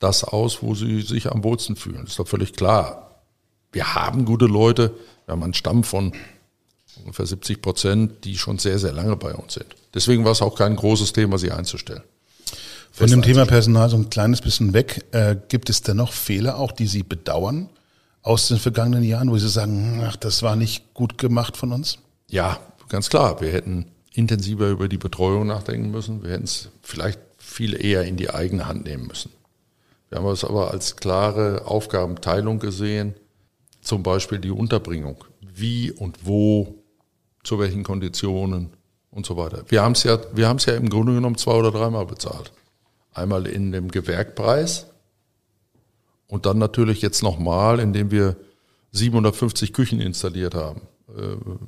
[0.00, 2.04] das aus, wo sie sich am wohlsten fühlen.
[2.06, 3.20] Ist doch völlig klar.
[3.70, 4.92] Wir haben gute Leute,
[5.32, 6.12] wir haben einen Stamm von
[7.00, 9.66] ungefähr 70 Prozent, die schon sehr, sehr lange bei uns sind.
[9.94, 12.02] Deswegen war es auch kein großes Thema, sie einzustellen.
[12.92, 15.06] Von dem Thema Personal so ein kleines bisschen weg.
[15.12, 17.70] Äh, gibt es denn noch Fehler auch, die Sie bedauern
[18.20, 21.96] aus den vergangenen Jahren, wo Sie sagen, ach, das war nicht gut gemacht von uns?
[22.28, 23.40] Ja, ganz klar.
[23.40, 26.22] Wir hätten intensiver über die Betreuung nachdenken müssen.
[26.22, 29.30] Wir hätten es vielleicht viel eher in die eigene Hand nehmen müssen.
[30.10, 33.14] Wir haben es aber als klare Aufgabenteilung gesehen
[33.82, 35.24] zum Beispiel die Unterbringung.
[35.40, 36.82] Wie und wo,
[37.44, 38.70] zu welchen Konditionen
[39.10, 39.64] und so weiter.
[39.68, 42.52] Wir haben es ja, wir haben es ja im Grunde genommen zwei oder dreimal bezahlt.
[43.12, 44.86] Einmal in dem Gewerkpreis
[46.28, 48.36] und dann natürlich jetzt nochmal, indem wir
[48.92, 50.82] 750 Küchen installiert haben,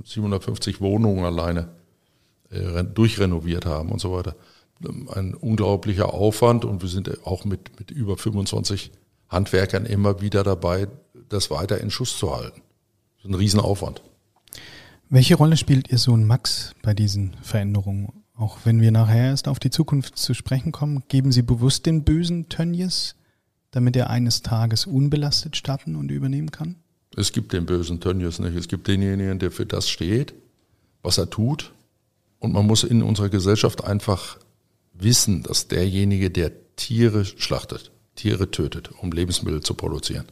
[0.05, 1.68] 750 äh, Wohnungen alleine
[2.50, 4.37] äh, durchrenoviert haben und so weiter.
[5.14, 8.90] Ein unglaublicher Aufwand und wir sind auch mit, mit über 25
[9.29, 10.88] Handwerkern immer wieder dabei,
[11.35, 12.62] das weiter in Schuss zu halten.
[13.16, 14.03] Das ist ein Riesenaufwand.
[15.11, 18.25] Welche Rolle spielt Ihr Sohn Max bei diesen Veränderungen?
[18.37, 22.03] Auch wenn wir nachher erst auf die Zukunft zu sprechen kommen, geben Sie bewusst den
[22.03, 23.14] bösen Tönnies,
[23.70, 26.77] damit er eines Tages unbelastet starten und übernehmen kann?
[27.16, 28.57] Es gibt den bösen Tönnies nicht.
[28.57, 30.35] Es gibt denjenigen, der für das steht,
[31.03, 31.73] was er tut.
[32.40, 34.38] Und man muss in unserer Gesellschaft einfach
[34.94, 40.27] wissen, dass derjenige, der Tiere schlachtet, Tiere tötet, um Lebensmittel zu produzieren,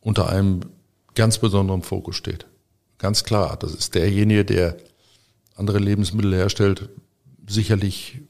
[0.00, 0.60] unter einem
[1.14, 2.46] ganz besonderen Fokus steht.
[2.98, 4.76] Ganz klar, das ist derjenige, der
[5.56, 6.88] andere Lebensmittel herstellt,
[7.46, 8.20] sicherlich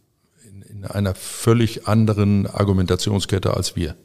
[0.44, 3.96] in, in einer völlig anderen Argumentationskette als wir.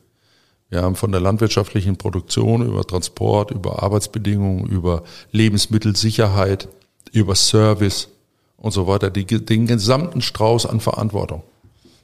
[0.70, 6.68] Wir haben von der landwirtschaftlichen Produktion über Transport, über Arbeitsbedingungen, über Lebensmittelsicherheit,
[7.12, 8.10] über Service
[8.58, 11.44] und so weiter, die, den gesamten Strauß an Verantwortung.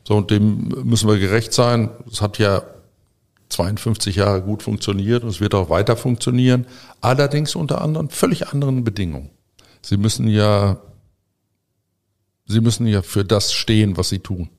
[0.07, 1.89] So, und dem müssen wir gerecht sein.
[2.11, 2.63] Es hat ja
[3.49, 6.65] 52 Jahre gut funktioniert und es wird auch weiter funktionieren,
[7.01, 9.31] allerdings unter anderen völlig anderen Bedingungen.
[9.81, 10.79] Sie müssen ja,
[12.45, 14.49] Sie müssen ja für das stehen, was Sie tun.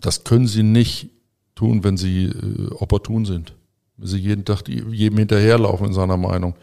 [0.00, 1.10] Das können Sie nicht
[1.54, 3.54] tun, wenn Sie äh, opportun sind.
[3.96, 6.54] Wenn Sie jeden Tag jedem hinterherlaufen in seiner Meinung.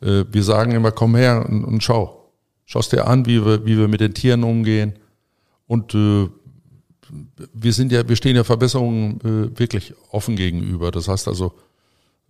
[0.00, 2.30] Äh, wir sagen immer, komm her und, und schau.
[2.64, 4.94] Schaust dir an, wie wir, wie wir mit den Tieren umgehen.
[5.66, 6.28] Und äh,
[7.52, 10.90] wir sind ja, wir stehen ja Verbesserungen äh, wirklich offen gegenüber.
[10.90, 11.52] Das heißt also,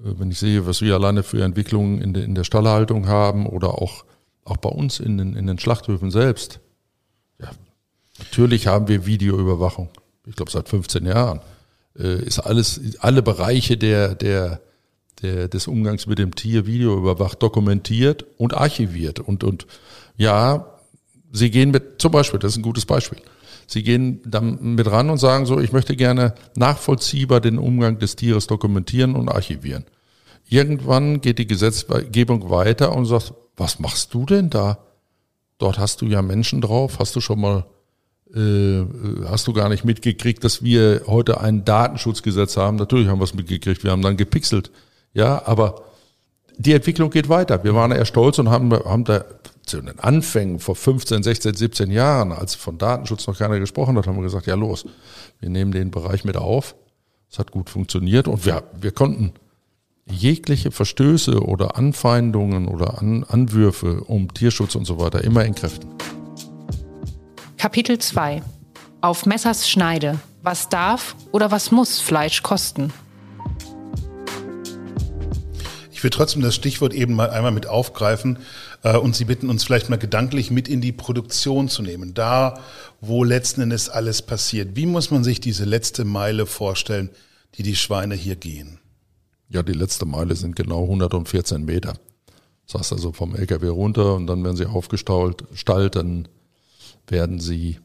[0.00, 3.46] äh, wenn ich sehe, was wir alleine für Entwicklungen in, de, in der Stallhaltung haben
[3.46, 4.04] oder auch,
[4.44, 6.60] auch bei uns in den, in den Schlachthöfen selbst.
[7.40, 7.50] Ja,
[8.18, 9.90] natürlich haben wir Videoüberwachung.
[10.26, 11.40] Ich glaube, seit 15 Jahren
[11.98, 14.60] äh, ist alles, alle Bereiche der, der,
[15.22, 19.20] der, des Umgangs mit dem Tier Video überwacht, dokumentiert und archiviert.
[19.20, 19.66] Und, und
[20.16, 20.66] ja,
[21.32, 23.18] sie gehen mit, zum Beispiel, das ist ein gutes Beispiel.
[23.72, 28.16] Sie gehen dann mit ran und sagen so, ich möchte gerne nachvollziehbar den Umgang des
[28.16, 29.84] Tieres dokumentieren und archivieren.
[30.46, 34.78] Irgendwann geht die Gesetzgebung weiter und sagt, was machst du denn da?
[35.56, 37.64] Dort hast du ja Menschen drauf, hast du schon mal
[38.34, 38.84] äh,
[39.26, 42.76] hast du gar nicht mitgekriegt, dass wir heute ein Datenschutzgesetz haben.
[42.76, 44.70] Natürlich haben wir es mitgekriegt, wir haben dann gepixelt.
[45.14, 45.82] Ja, aber
[46.58, 47.64] die Entwicklung geht weiter.
[47.64, 49.24] Wir waren eher stolz und haben, haben da
[49.66, 54.06] zu den Anfängen vor 15, 16, 17 Jahren, als von Datenschutz noch keiner gesprochen hat,
[54.06, 54.84] haben wir gesagt, ja los,
[55.40, 56.74] wir nehmen den Bereich mit auf.
[57.30, 59.32] Es hat gut funktioniert und wir, wir konnten
[60.06, 65.88] jegliche Verstöße oder Anfeindungen oder An Anwürfe um Tierschutz und so weiter immer entkräften.
[67.56, 68.42] Kapitel 2
[69.00, 70.18] Auf Messers Schneide.
[70.42, 72.92] Was darf oder was muss Fleisch kosten?
[76.02, 78.40] Ich will trotzdem das Stichwort eben mal einmal mit aufgreifen
[78.82, 82.12] äh, und Sie bitten uns vielleicht mal gedanklich mit in die Produktion zu nehmen.
[82.12, 82.58] Da,
[83.00, 84.74] wo letzten Endes alles passiert.
[84.74, 87.10] Wie muss man sich diese letzte Meile vorstellen,
[87.54, 88.80] die die Schweine hier gehen?
[89.48, 91.94] Ja, die letzte Meile sind genau 114 Meter.
[92.66, 95.44] Das heißt also vom LKW runter und dann werden sie aufgestaut,
[95.92, 96.26] dann
[97.06, 97.78] werden sie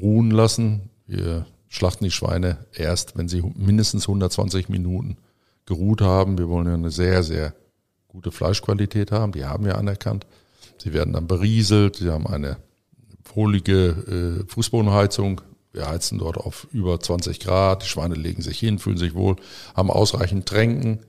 [0.00, 0.90] ruhen lassen.
[1.08, 5.16] Wir schlachten die Schweine erst, wenn sie mindestens 120 Minuten
[5.68, 6.38] geruht haben.
[6.38, 7.54] Wir wollen ja eine sehr, sehr
[8.08, 9.32] gute Fleischqualität haben.
[9.32, 10.26] Die haben wir anerkannt.
[10.78, 11.96] Sie werden dann berieselt.
[11.96, 12.56] Sie haben eine
[13.34, 15.42] wohlige äh, Fußbodenheizung.
[15.72, 17.82] Wir heizen dort auf über 20 Grad.
[17.82, 19.36] Die Schweine legen sich hin, fühlen sich wohl,
[19.76, 21.00] haben ausreichend Tränken.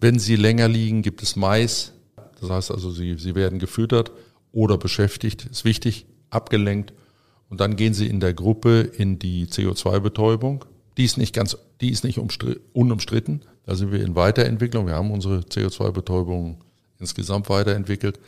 [0.00, 1.92] Wenn sie länger liegen, gibt es Mais.
[2.40, 4.12] Das heißt also, sie, sie werden gefüttert
[4.52, 5.46] oder beschäftigt.
[5.46, 6.92] Ist wichtig abgelenkt
[7.48, 10.64] und dann gehen sie in der Gruppe in die CO2-Betäubung.
[10.96, 12.18] Die ist nicht ganz, die ist nicht
[12.72, 13.42] unumstritten.
[13.68, 14.86] Da sind wir in Weiterentwicklung.
[14.86, 16.56] Wir haben unsere CO2-Betäubung
[16.98, 18.18] insgesamt weiterentwickelt.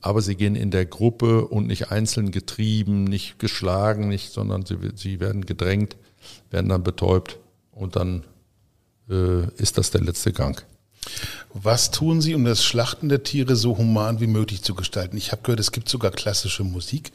[0.00, 4.78] Aber sie gehen in der Gruppe und nicht einzeln getrieben, nicht geschlagen, nicht, sondern sie,
[4.94, 5.98] sie werden gedrängt,
[6.50, 7.38] werden dann betäubt
[7.72, 8.24] und dann
[9.10, 10.64] äh, ist das der letzte Gang.
[11.52, 15.18] Was tun Sie, um das Schlachten der Tiere so human wie möglich zu gestalten?
[15.18, 17.12] Ich habe gehört, es gibt sogar klassische Musik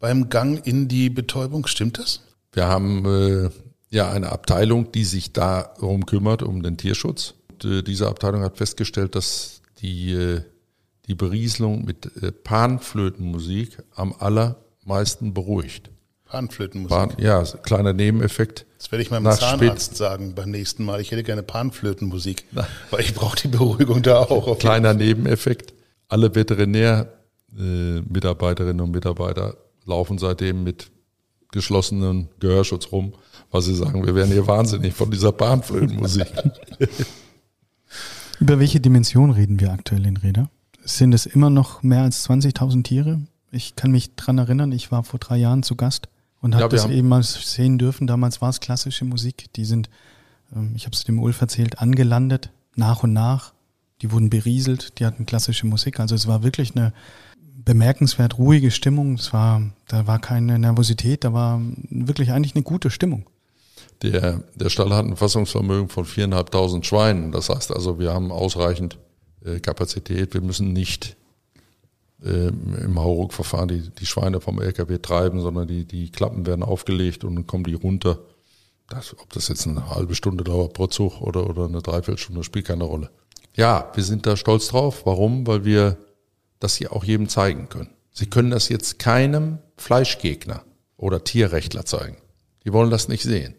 [0.00, 1.66] beim Gang in die Betäubung.
[1.66, 2.22] Stimmt das?
[2.52, 3.50] Wir haben äh,
[3.90, 7.34] ja eine Abteilung, die sich darum kümmert, um den Tierschutz.
[7.50, 10.42] Und, äh, diese Abteilung hat festgestellt, dass die, äh,
[11.06, 15.90] die Berieselung mit äh, Panflötenmusik am allermeisten beruhigt.
[16.26, 16.96] Panflötenmusik?
[16.96, 18.66] Pan, ja, kleiner Nebeneffekt.
[18.76, 19.96] Das werde ich meinem Zahnarzt spät.
[19.96, 21.00] sagen beim nächsten Mal.
[21.00, 22.44] Ich hätte gerne Panflötenmusik,
[22.90, 24.58] weil ich brauche die Beruhigung da auch.
[24.58, 25.72] Kleiner Nebeneffekt.
[26.08, 30.90] Alle Veterinärmitarbeiterinnen äh, und Mitarbeiter laufen seitdem mit
[31.52, 33.14] geschlossenen Gehörschutz rum,
[33.50, 36.28] weil sie sagen, wir werden hier wahnsinnig von dieser Bahnflötenmusik.
[38.40, 40.48] Über welche Dimension reden wir aktuell in Reda?
[40.84, 43.20] Sind es immer noch mehr als 20.000 Tiere?
[43.50, 46.08] Ich kann mich dran erinnern, ich war vor drei Jahren zu Gast
[46.40, 48.06] und habe ja, das eben mal sehen dürfen.
[48.06, 49.52] Damals war es klassische Musik.
[49.54, 49.90] Die sind,
[50.54, 53.54] ähm, ich habe es dem Ulf erzählt, angelandet, nach und nach.
[54.02, 55.98] Die wurden berieselt, die hatten klassische Musik.
[55.98, 56.92] Also es war wirklich eine
[57.64, 59.14] bemerkenswert ruhige Stimmung.
[59.14, 63.26] Es war, da war keine Nervosität, da war wirklich eigentlich eine gute Stimmung.
[64.02, 67.32] Der, der Stall hat ein Fassungsvermögen von viereinhalbtausend Schweinen.
[67.32, 68.98] Das heißt also, wir haben ausreichend
[69.44, 70.34] äh, Kapazität.
[70.34, 71.16] Wir müssen nicht
[72.24, 77.24] äh, im Hauruck-Verfahren die, die Schweine vom LKW treiben, sondern die, die Klappen werden aufgelegt
[77.24, 78.20] und dann kommen die runter.
[78.88, 82.66] Das, ob das jetzt eine halbe Stunde dauert pro Zug oder, oder eine Dreiviertelstunde, spielt
[82.66, 83.10] keine Rolle.
[83.54, 85.04] Ja, wir sind da stolz drauf.
[85.04, 85.46] Warum?
[85.46, 85.98] Weil wir
[86.60, 87.90] das sie auch jedem zeigen können.
[88.12, 90.64] Sie können das jetzt keinem Fleischgegner
[90.96, 92.16] oder Tierrechtler zeigen.
[92.64, 93.54] Die wollen das nicht sehen.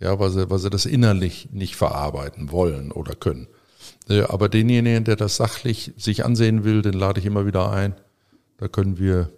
[0.00, 3.46] Ja, weil sie, weil sie das innerlich nicht verarbeiten wollen oder können.
[4.28, 7.94] Aber denjenigen, der das sachlich sich ansehen will, den lade ich immer wieder ein.
[8.58, 9.30] Da können wir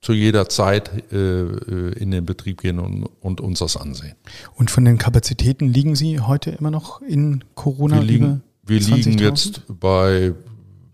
[0.00, 4.14] zu jeder Zeit äh, äh in den Betrieb gehen und, und, uns das ansehen.
[4.54, 7.96] Und von den Kapazitäten liegen Sie heute immer noch in Corona?
[7.96, 10.34] Wir liegen, wir liegen jetzt bei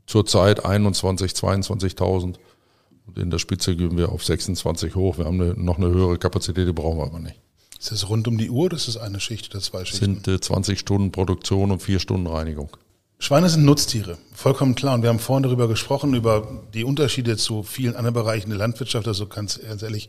[0.07, 2.37] zurzeit 21, 22.000.
[3.07, 5.19] Und in der Spitze gehen wir auf 26 hoch.
[5.19, 7.41] Wir haben eine, noch eine höhere Kapazität, die brauchen wir aber nicht.
[7.79, 10.23] Ist das rund um die Uhr oder ist das eine Schicht oder zwei Schichten?
[10.23, 12.71] sind äh, 20 Stunden Produktion und vier Stunden Reinigung.
[13.19, 14.95] Schweine sind Nutztiere, vollkommen klar.
[14.95, 19.07] Und wir haben vorhin darüber gesprochen, über die Unterschiede zu vielen anderen Bereichen der Landwirtschaft.
[19.07, 20.09] Also ganz ehrlich,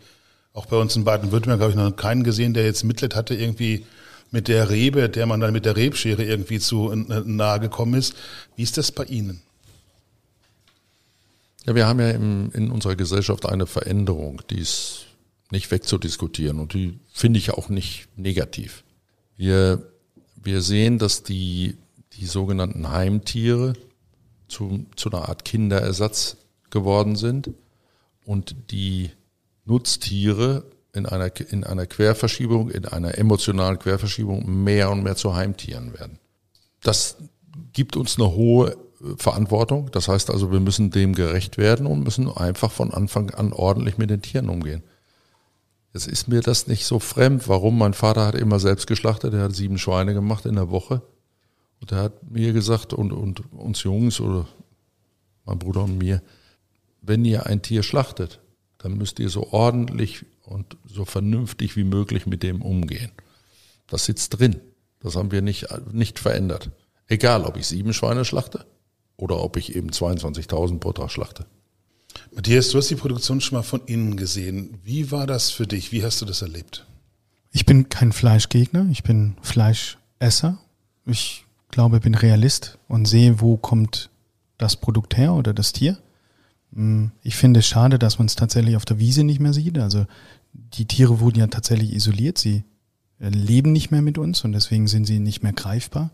[0.54, 3.86] auch bei uns in Baden-Württemberg habe ich noch keinen gesehen, der jetzt Mitleid hatte, irgendwie
[4.32, 8.16] mit der Rebe, der man dann mit der Rebschere irgendwie zu äh, nahe gekommen ist.
[8.56, 9.42] Wie ist das bei Ihnen?
[11.66, 15.08] Ja, wir haben ja im, in unserer Gesellschaft eine Veränderung, die ist
[15.52, 18.84] nicht wegzudiskutieren und die finde ich auch nicht negativ.
[19.36, 19.92] Wir,
[20.36, 21.78] wir sehen, dass die,
[22.14, 23.74] die sogenannten Heimtiere
[24.48, 26.38] zu, zu einer Art Kinderersatz
[26.70, 27.50] geworden sind
[28.26, 29.10] und die
[29.66, 35.94] Nutztiere in einer, in einer Querverschiebung, in einer emotionalen Querverschiebung mehr und mehr zu Heimtieren
[35.94, 36.20] werden.
[36.82, 37.18] Das
[37.74, 38.78] gibt uns eine hohe
[39.18, 39.92] Verantwortung.
[39.92, 43.98] Das heißt also, wir müssen dem gerecht werden und müssen einfach von Anfang an ordentlich
[43.98, 44.84] mit den Tieren umgehen.
[45.94, 47.48] Jetzt ist mir das nicht so fremd.
[47.48, 47.78] Warum?
[47.78, 49.34] Mein Vater hat immer selbst geschlachtet.
[49.34, 51.02] Er hat sieben Schweine gemacht in der Woche.
[51.82, 54.48] Und er hat mir gesagt und, und uns Jungs oder
[55.46, 56.22] mein Bruder und mir,
[57.02, 58.40] wenn ihr ein Tier schlachtet,
[58.78, 63.12] dann müsst ihr so ordentlich und so vernünftig wie möglich mit dem umgehen.
[63.88, 64.60] Das sitzt drin.
[65.00, 66.72] Das haben wir nicht, nicht verändert.
[67.08, 68.66] Egal, ob ich sieben Schweine schlachte
[69.18, 71.46] oder ob ich eben 22.000 pro Tag schlachte.
[72.34, 74.78] Matthias, du hast die Produktion schon mal von innen gesehen.
[74.84, 75.92] Wie war das für dich?
[75.92, 76.86] Wie hast du das erlebt?
[77.52, 80.58] Ich bin kein Fleischgegner, ich bin Fleischesser.
[81.06, 84.10] Ich glaube, ich bin Realist und sehe, wo kommt
[84.58, 85.98] das Produkt her oder das Tier.
[86.74, 89.78] Hm, ich finde es schade, dass man es tatsächlich auf der Wiese nicht mehr sieht.
[89.78, 90.06] Also
[90.54, 92.38] die Tiere wurden ja tatsächlich isoliert.
[92.38, 92.64] Sie
[93.20, 96.12] äh, leben nicht mehr mit uns und deswegen sind sie nicht mehr greifbar.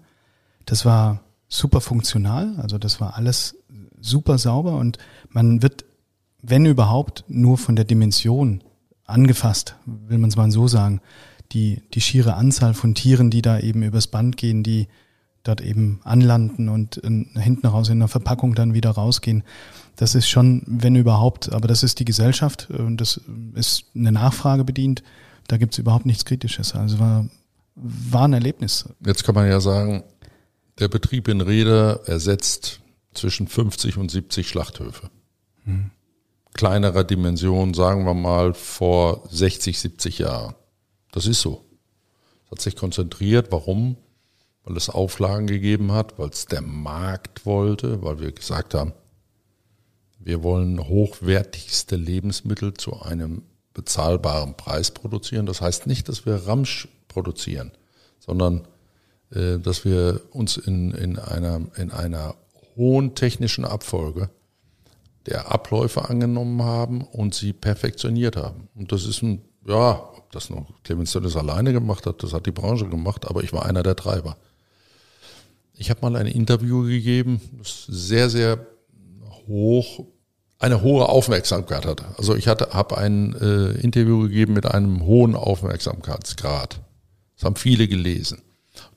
[0.66, 3.58] Das war super funktional, also das war alles
[4.00, 4.98] super sauber und
[5.30, 5.86] man wird,
[6.42, 8.64] wenn überhaupt, nur von der Dimension
[9.06, 11.02] angefasst, will man es mal so sagen.
[11.52, 14.88] Die, die schiere Anzahl von Tieren, die da eben übers Band gehen, die
[15.44, 19.44] dort eben anlanden und hinten raus in der Verpackung dann wieder rausgehen.
[19.98, 23.20] Das ist schon, wenn überhaupt, aber das ist die Gesellschaft und das
[23.56, 25.04] ist eine Nachfrage bedient.
[25.48, 26.74] Da gibt es überhaupt nichts Kritisches.
[26.74, 27.28] Also war,
[27.76, 28.88] war ein Erlebnis.
[29.06, 30.04] Jetzt kann man ja sagen,
[30.82, 32.82] der Betrieb in Rede ersetzt
[33.14, 35.10] zwischen 50 und 70 Schlachthöfe.
[35.64, 35.92] Hm.
[36.54, 40.56] Kleinerer Dimension, sagen wir mal vor 60, 70 Jahren.
[41.12, 41.64] Das ist so.
[42.46, 43.52] Es hat sich konzentriert.
[43.52, 43.96] Warum?
[44.64, 48.94] Weil es Auflagen gegeben hat, weil es der Markt wollte, weil wir gesagt haben,
[50.20, 55.46] wir wollen hochwertigste Lebensmittel zu einem bezahlbaren Preis produzieren.
[55.46, 57.72] Das heißt nicht, dass wir Ramsch produzieren,
[58.20, 58.68] sondern
[59.32, 62.36] dass wir uns in, in, einer, in einer
[62.76, 64.30] hohen technischen Abfolge
[65.26, 68.70] der Abläufe angenommen haben und sie perfektioniert haben.
[68.76, 72.46] Und das ist ein, ja, ob das noch Clemens das alleine gemacht hat, das hat
[72.46, 74.38] die Branche gemacht, aber ich war einer der Treiber.
[75.74, 78.66] Ich habe mal ein Interview gegeben, das sehr, sehr
[79.48, 80.06] hoch,
[80.60, 82.06] eine hohe Aufmerksamkeit hatte.
[82.18, 86.80] Also ich hatte, habe ein äh, Interview gegeben mit einem hohen Aufmerksamkeitsgrad.
[87.36, 88.42] Das haben viele gelesen.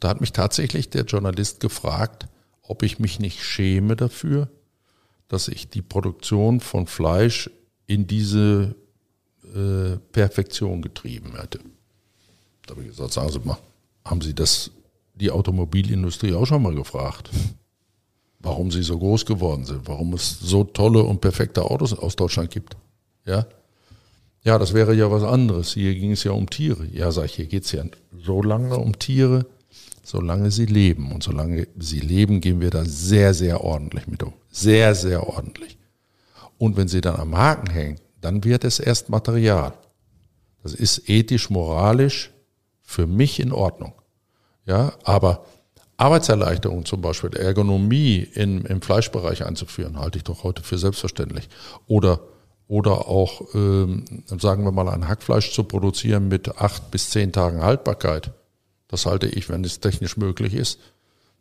[0.04, 2.28] Da hat mich tatsächlich der Journalist gefragt,
[2.60, 4.50] ob ich mich nicht schäme dafür,
[5.28, 7.48] dass ich die Produktion von Fleisch
[7.86, 8.74] in diese
[9.54, 11.60] äh, Perfektion getrieben hätte.
[12.66, 13.56] Da habe ich gesagt, sagen Sie mal,
[14.04, 14.72] haben Sie das
[15.14, 17.30] die Automobilindustrie auch schon mal gefragt,
[18.40, 22.50] warum sie so groß geworden sind, warum es so tolle und perfekte Autos aus Deutschland
[22.50, 22.76] gibt.
[23.24, 23.46] Ja,
[24.42, 25.72] ja, das wäre ja was anderes.
[25.72, 26.86] Hier ging es ja um Tiere.
[26.92, 29.46] Ja, sag ich, hier geht es ja so lange um Tiere,
[30.04, 31.10] solange sie leben.
[31.10, 34.34] Und solange sie leben, gehen wir da sehr, sehr ordentlich mit um.
[34.50, 35.78] Sehr, sehr ordentlich.
[36.58, 39.72] Und wenn sie dann am Haken hängen, dann wird es erst Material.
[40.62, 42.30] Das ist ethisch, moralisch
[42.82, 43.92] für mich in Ordnung.
[44.66, 45.44] Ja, aber
[45.96, 51.48] Arbeitserleichterung zum Beispiel, Ergonomie in, im Fleischbereich einzuführen, halte ich doch heute für selbstverständlich.
[51.86, 52.20] Oder,
[52.66, 54.04] oder auch, ähm,
[54.38, 58.32] sagen wir mal, ein Hackfleisch zu produzieren mit acht bis zehn Tagen Haltbarkeit
[58.94, 60.78] das halte ich, wenn es technisch möglich ist,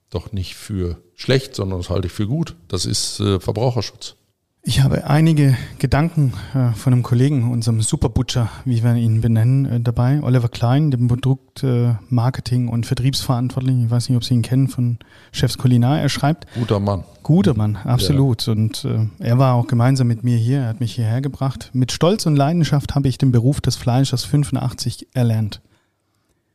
[0.10, 2.56] doch nicht für schlecht, sondern das halte ich für gut.
[2.68, 4.16] Das ist äh, Verbraucherschutz.
[4.64, 9.80] Ich habe einige Gedanken äh, von einem Kollegen, unserem Superbutcher, wie wir ihn benennen, äh,
[9.82, 10.24] dabei.
[10.24, 13.86] Oliver Klein, dem Produktmarketing- und Vertriebsverantwortlichen.
[13.86, 14.98] Ich weiß nicht, ob Sie ihn kennen von
[15.32, 16.00] Chefs Kulinar.
[16.00, 16.48] Er schreibt.
[16.56, 17.04] Guter Mann.
[17.22, 18.48] Guter Mann, absolut.
[18.48, 18.54] Ja.
[18.54, 18.88] Und
[19.20, 20.62] er war auch gemeinsam mit mir hier.
[20.62, 21.70] Er hat mich hierher gebracht.
[21.74, 25.62] Mit Stolz und Leidenschaft habe ich den Beruf des Fleischers 85 erlernt.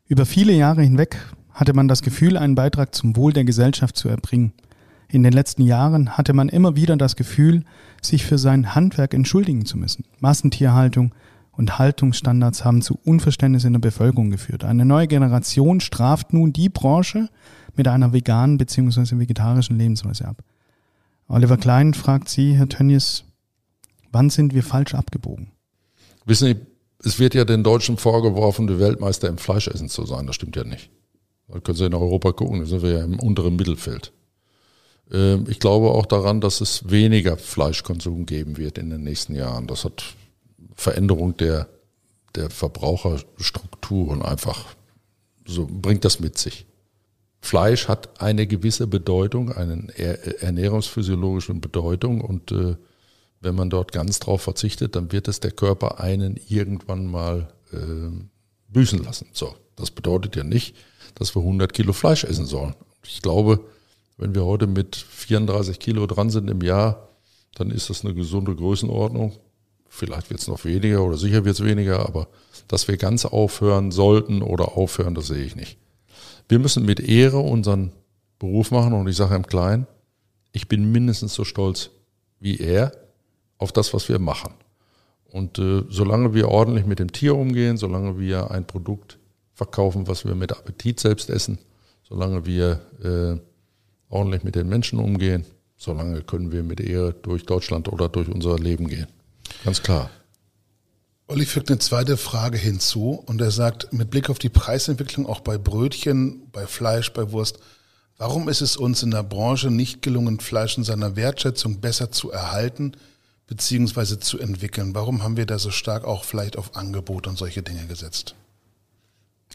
[0.08, 1.18] Über viele Jahre hinweg
[1.52, 4.52] hatte man das Gefühl, einen Beitrag zum Wohl der Gesellschaft zu erbringen.
[5.10, 7.64] In den letzten Jahren hatte man immer wieder das Gefühl,
[8.00, 10.04] sich für sein Handwerk entschuldigen zu müssen.
[10.18, 11.14] Massentierhaltung
[11.52, 14.64] und Haltungsstandards haben zu Unverständnis in der Bevölkerung geführt.
[14.64, 17.28] Eine neue Generation straft nun die Branche
[17.76, 19.18] mit einer veganen bzw.
[19.18, 20.42] vegetarischen Lebensweise ab.
[21.26, 23.24] Oliver Klein fragt Sie, Herr Tönnies,
[24.10, 25.52] wann sind wir falsch abgebogen?
[26.24, 26.56] Wissen Sie,
[27.04, 30.26] es wird ja den Deutschen vorgeworfen, die Weltmeister im Fleischessen zu sein.
[30.26, 30.90] Das stimmt ja nicht.
[31.48, 34.12] Da können Sie in Europa gucken, da sind wir ja im unteren Mittelfeld.
[35.10, 39.66] Ähm, ich glaube auch daran, dass es weniger Fleischkonsum geben wird in den nächsten Jahren.
[39.66, 40.04] Das hat
[40.74, 41.68] Veränderung der,
[42.34, 44.66] der Verbraucherstrukturen einfach
[45.46, 46.66] so, bringt das mit sich.
[47.40, 49.96] Fleisch hat eine gewisse Bedeutung, eine
[50.40, 52.76] ernährungsphysiologische Bedeutung und äh,
[53.40, 57.76] wenn man dort ganz drauf verzichtet, dann wird es der Körper einen irgendwann mal äh,
[58.68, 59.28] büßen lassen.
[59.32, 60.74] So, das bedeutet ja nicht,
[61.14, 62.74] dass wir 100 Kilo Fleisch essen sollen.
[63.04, 63.60] Ich glaube,
[64.16, 67.08] wenn wir heute mit 34 Kilo dran sind im Jahr,
[67.54, 69.36] dann ist das eine gesunde Größenordnung.
[69.88, 72.28] Vielleicht wird es noch weniger oder sicher wird es weniger, aber
[72.66, 75.78] dass wir ganz aufhören sollten oder aufhören, das sehe ich nicht.
[76.48, 77.92] Wir müssen mit Ehre unseren
[78.38, 79.86] Beruf machen und ich sage im Kleinen,
[80.52, 81.90] ich bin mindestens so stolz
[82.40, 82.92] wie er
[83.58, 84.54] auf das, was wir machen.
[85.30, 89.18] Und äh, solange wir ordentlich mit dem Tier umgehen, solange wir ein Produkt
[89.54, 91.58] verkaufen, was wir mit Appetit selbst essen,
[92.08, 93.38] solange wir äh,
[94.08, 95.44] ordentlich mit den Menschen umgehen,
[95.76, 99.08] solange können wir mit Ehre durch Deutschland oder durch unser Leben gehen.
[99.64, 100.10] Ganz klar.
[101.26, 105.40] Olli fügt eine zweite Frage hinzu und er sagt, mit Blick auf die Preisentwicklung auch
[105.40, 107.58] bei Brötchen, bei Fleisch, bei Wurst,
[108.16, 112.30] warum ist es uns in der Branche nicht gelungen, Fleisch in seiner Wertschätzung besser zu
[112.30, 112.92] erhalten
[113.48, 114.18] bzw.
[114.18, 114.94] zu entwickeln?
[114.94, 118.36] Warum haben wir da so stark auch vielleicht auf Angebot und solche Dinge gesetzt?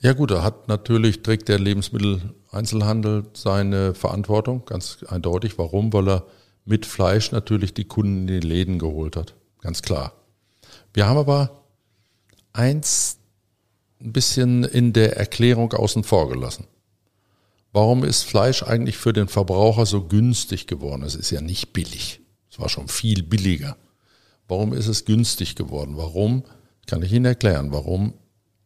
[0.01, 5.57] Ja gut, da hat natürlich, trägt der Lebensmitteleinzelhandel seine Verantwortung, ganz eindeutig.
[5.57, 5.93] Warum?
[5.93, 6.27] Weil er
[6.65, 9.35] mit Fleisch natürlich die Kunden in die Läden geholt hat.
[9.61, 10.13] Ganz klar.
[10.93, 11.63] Wir haben aber
[12.51, 13.17] eins
[14.01, 16.67] ein bisschen in der Erklärung außen vor gelassen.
[17.71, 21.03] Warum ist Fleisch eigentlich für den Verbraucher so günstig geworden?
[21.03, 22.19] Es ist ja nicht billig.
[22.51, 23.77] Es war schon viel billiger.
[24.47, 25.97] Warum ist es günstig geworden?
[25.97, 26.43] Warum?
[26.87, 28.13] Kann ich Ihnen erklären, warum?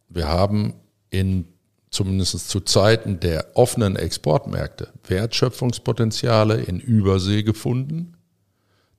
[0.09, 0.73] Wir haben
[1.09, 1.45] in
[1.89, 8.17] zumindest zu Zeiten der offenen Exportmärkte Wertschöpfungspotenziale in Übersee gefunden.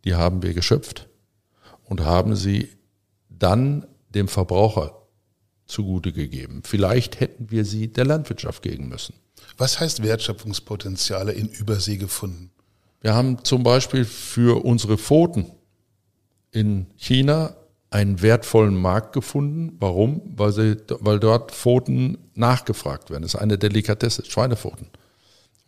[0.05, 1.09] Die haben wir geschöpft
[1.85, 2.69] und haben sie
[3.29, 5.07] dann dem Verbraucher
[5.67, 6.63] zugute gegeben.
[6.65, 9.15] Vielleicht hätten wir sie der Landwirtschaft geben müssen.
[9.57, 12.51] Was heißt Wertschöpfungspotenziale in Übersee gefunden?
[13.01, 15.47] Wir haben zum Beispiel für unsere Pfoten
[16.53, 17.55] in China
[17.91, 19.77] einen wertvollen Markt gefunden.
[19.81, 20.23] Warum?
[20.37, 23.23] Weil, sie, weil dort Pfoten nachgefragt werden.
[23.23, 24.89] Das ist eine Delikatesse, Schweinepfoten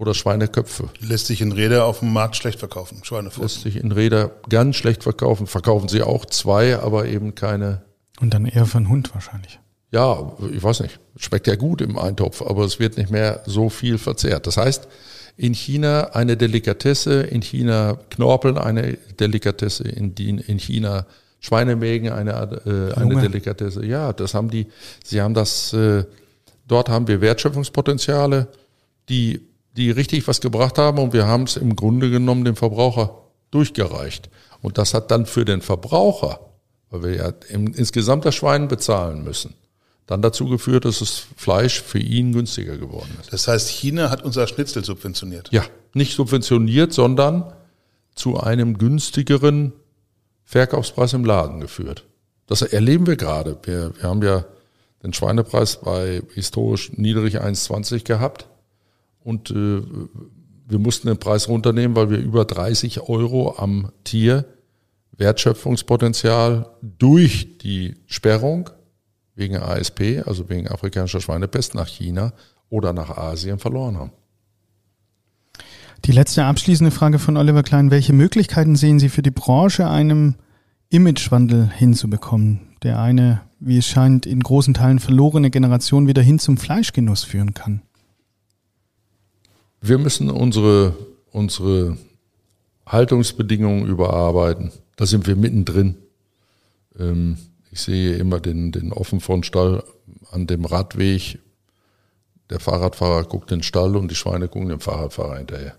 [0.01, 0.89] oder Schweineköpfe.
[1.01, 3.43] Lässt sich in Räder auf dem Markt schlecht verkaufen, Schweinefutter.
[3.43, 5.47] Lässt sich in Räder ganz schlecht verkaufen.
[5.47, 7.83] Verkaufen sie auch zwei, aber eben keine.
[8.21, 9.61] Und dann eher für einen Hund wahrscheinlich.
[9.93, 11.01] Ja, ich weiß nicht.
[11.17, 14.47] Schmeckt ja gut im Eintopf, aber es wird nicht mehr so viel verzehrt.
[14.47, 14.89] Das heißt,
[15.41, 21.07] in China eine Delikatesse, in China Knorpeln eine Delikatesse, in, in China
[21.41, 22.33] Schweinemägen eine,
[22.67, 23.87] äh, eine Delikatesse.
[23.87, 24.67] Ja, das haben die,
[25.03, 26.05] sie haben das, äh,
[26.69, 28.49] dort haben wir Wertschöpfungspotenziale,
[29.09, 29.41] die
[29.77, 34.29] die richtig was gebracht haben und wir haben es im Grunde genommen dem Verbraucher durchgereicht.
[34.61, 36.41] Und das hat dann für den Verbraucher,
[36.91, 39.55] weil wir ja insgesamt das Schwein bezahlen müssen,
[40.11, 43.33] dann dazu geführt, dass das Fleisch für ihn günstiger geworden ist.
[43.33, 45.51] Das heißt, China hat unser Schnitzel subventioniert?
[45.53, 45.63] Ja,
[45.95, 47.53] nicht subventioniert, sondern
[48.17, 49.73] zu einem günstigeren
[50.43, 52.07] Verkaufspreis im Laden geführt.
[52.49, 53.57] Das erleben wir gerade.
[53.63, 54.47] Wir, wir haben ja
[55.05, 58.49] den Schweinepreis bei historisch niedrig 1,20 gehabt.
[59.23, 64.45] Und äh, wir mussten den Preis runternehmen, weil wir über 30 Euro am Tier
[65.17, 68.71] Wertschöpfungspotenzial durch die Sperrung
[69.41, 72.33] wegen ASP, also wegen afrikanischer Schweinepest, nach China
[72.69, 74.13] oder nach Asien verloren haben.
[76.05, 77.91] Die letzte abschließende Frage von Oliver Klein.
[77.91, 80.37] Welche Möglichkeiten sehen Sie für die Branche, einem
[80.89, 86.57] Imagewandel hinzubekommen, der eine, wie es scheint, in großen Teilen verlorene Generation wieder hin zum
[86.57, 87.83] Fleischgenuss führen kann?
[89.83, 90.95] Wir müssen unsere,
[91.33, 91.97] unsere
[92.87, 94.73] Haltungsbedingungen überarbeiten.
[94.97, 95.97] Da sind wir mittendrin.
[96.99, 97.37] Ähm,
[97.71, 99.85] ich sehe immer den, den Offenfrontstall
[100.31, 101.39] an dem Radweg.
[102.51, 105.77] Der Fahrradfahrer guckt den Stall und die Schweine gucken dem Fahrradfahrer hinterher.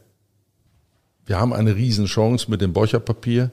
[1.25, 3.51] Wir haben eine Riesenchance mit dem Borcherpapier.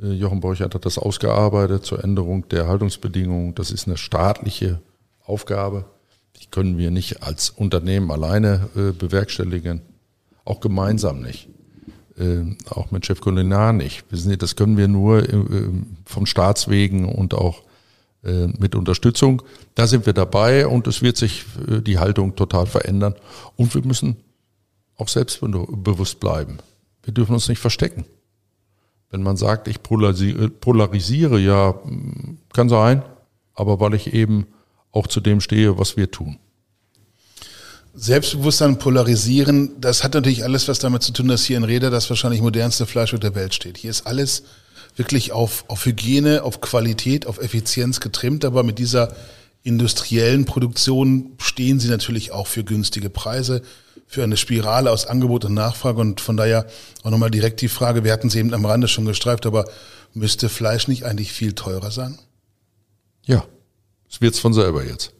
[0.00, 3.54] Äh, Jochen Borchert hat das ausgearbeitet zur Änderung der Haltungsbedingungen.
[3.54, 4.80] Das ist eine staatliche
[5.24, 5.86] Aufgabe.
[6.40, 9.82] Die können wir nicht als Unternehmen alleine äh, bewerkstelligen,
[10.44, 11.48] auch gemeinsam nicht,
[12.68, 14.04] auch mit Chef Kulinar nicht.
[14.10, 15.70] Das können wir nur äh,
[16.04, 17.62] vom Staatswegen und auch
[18.24, 19.42] äh, mit Unterstützung.
[19.74, 23.14] Da sind wir dabei und es wird sich äh, die Haltung total verändern.
[23.56, 24.16] Und wir müssen
[24.96, 26.58] auch selbstbewusst bleiben.
[27.04, 28.04] Wir dürfen uns nicht verstecken.
[29.10, 31.74] Wenn man sagt, ich polarisiere, polarisiere ja,
[32.52, 33.02] kann sein,
[33.54, 34.46] aber weil ich eben
[34.90, 36.38] auch zu dem stehe, was wir tun.
[38.00, 42.08] Selbstbewusstsein polarisieren, das hat natürlich alles was damit zu tun, dass hier in Reda das
[42.08, 43.76] wahrscheinlich modernste Fleischstück der Welt steht.
[43.76, 44.44] Hier ist alles
[44.94, 49.16] wirklich auf, auf Hygiene, auf Qualität, auf Effizienz getrimmt, aber mit dieser
[49.64, 53.62] industriellen Produktion stehen sie natürlich auch für günstige Preise,
[54.06, 56.66] für eine Spirale aus Angebot und Nachfrage und von daher
[57.02, 59.64] auch nochmal direkt die Frage, wir hatten sie eben am Rande schon gestreift, aber
[60.14, 62.16] müsste Fleisch nicht eigentlich viel teurer sein?
[63.26, 63.44] Ja,
[64.08, 65.12] es wird's von selber jetzt.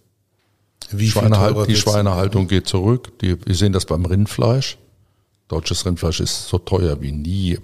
[0.90, 1.76] Wie viel Schweinehalt, teurer die?
[1.76, 3.18] Schweinehaltung geht zurück.
[3.20, 4.78] Die, wir sehen das beim Rindfleisch.
[5.48, 7.58] Deutsches Rindfleisch ist so teuer wie nie.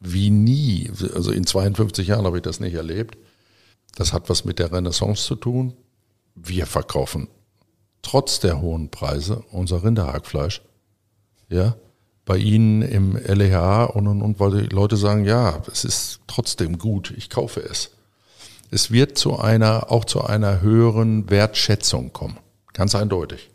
[0.00, 0.90] Wie nie.
[1.14, 3.16] Also in 52 Jahren habe ich das nicht erlebt.
[3.94, 5.74] Das hat was mit der Renaissance zu tun.
[6.34, 7.28] Wir verkaufen
[8.06, 10.62] trotz der hohen Preise unser Rinderhackfleisch.
[11.48, 11.76] Ja.
[12.24, 16.78] Bei Ihnen im LEH und, und, und, weil die Leute sagen, ja, es ist trotzdem
[16.78, 17.92] gut, ich kaufe es.
[18.70, 22.38] Es wird zu einer, auch zu einer höheren Wertschätzung kommen.
[22.72, 23.50] Ganz eindeutig.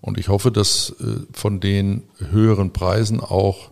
[0.00, 3.70] Und ich hoffe, dass äh, von den höheren Preisen auch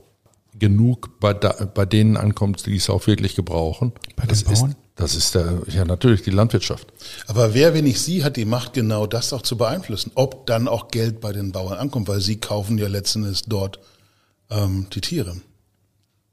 [0.58, 3.92] genug bei, bei denen ankommt, die es auch wirklich gebrauchen.
[4.16, 4.74] Bei den das ist, Bauern?
[4.94, 6.92] das ist der, ja natürlich die Landwirtschaft.
[7.26, 10.68] Aber wer, wenn nicht Sie, hat die Macht, genau das auch zu beeinflussen, ob dann
[10.68, 13.80] auch Geld bei den Bauern ankommt, weil Sie kaufen ja letzten Endes dort
[14.50, 15.36] ähm, die Tiere.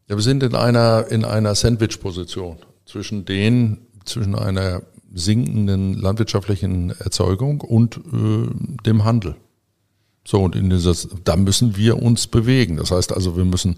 [0.08, 4.82] Ja, wir sind in einer, in einer Sandwich-Position zwischen den, zwischen einer
[5.14, 9.36] sinkenden landwirtschaftlichen Erzeugung und äh, dem Handel.
[10.26, 10.94] So, und in dieser,
[11.24, 12.78] da müssen wir uns bewegen.
[12.78, 13.78] Das heißt also, wir müssen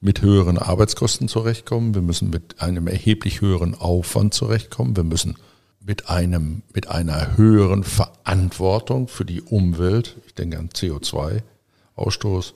[0.00, 5.36] mit höheren Arbeitskosten zurechtkommen, wir müssen mit einem erheblich höheren Aufwand zurechtkommen, wir müssen
[5.80, 12.52] mit einem, mit einer höheren Verantwortung für die Umwelt, ich denke an CO2-Ausstoß,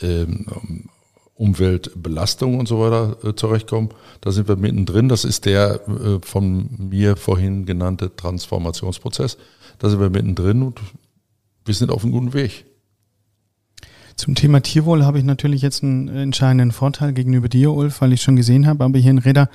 [0.00, 0.88] ähm,
[1.38, 3.90] Umweltbelastung und so weiter äh, zurechtkommen.
[4.20, 5.08] Da sind wir mittendrin.
[5.08, 9.38] Das ist der äh, von mir vorhin genannte Transformationsprozess.
[9.78, 10.80] Da sind wir mittendrin und
[11.64, 12.66] wir sind auf einem guten Weg.
[14.16, 18.20] Zum Thema Tierwohl habe ich natürlich jetzt einen entscheidenden Vorteil gegenüber dir, Ulf, weil ich
[18.20, 19.48] schon gesehen habe, aber hier in Reda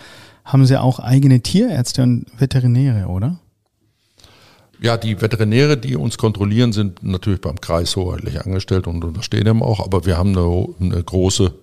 [0.46, 3.40] haben sie auch eigene Tierärzte und Veterinäre, oder?
[4.80, 9.62] Ja, die Veterinäre, die uns kontrollieren, sind natürlich beim Kreis hoheitlich angestellt und unterstehen dem
[9.62, 11.54] auch, aber wir haben eine, eine große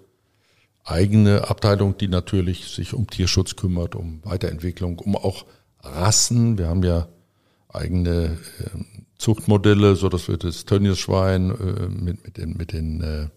[0.90, 5.46] eigene Abteilung, die natürlich sich um Tierschutz kümmert, um Weiterentwicklung, um auch
[5.82, 6.58] Rassen.
[6.58, 7.08] Wir haben ja
[7.68, 8.78] eigene äh,
[9.18, 13.28] Zuchtmodelle, so dass wir das Tönniesschwein äh, mit, mit den, mit den, äh,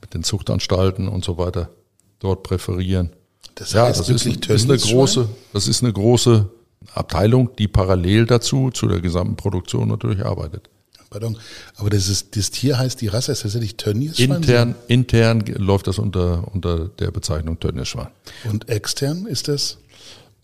[0.00, 1.70] mit den Zuchtanstalten und so weiter
[2.18, 3.10] dort präferieren.
[3.54, 6.50] Das ja, heißt das ist, ist eine große, das ist eine große
[6.92, 10.70] Abteilung, die parallel dazu, zu der gesamten Produktion natürlich arbeitet.
[11.10, 11.38] Pardon.
[11.76, 14.30] Aber das, ist, das Tier heißt, die Rasse ist tatsächlich Tönniesschwein?
[14.30, 18.08] Intern, intern läuft das unter, unter der Bezeichnung Tönniesschwein.
[18.44, 19.78] Und extern ist das?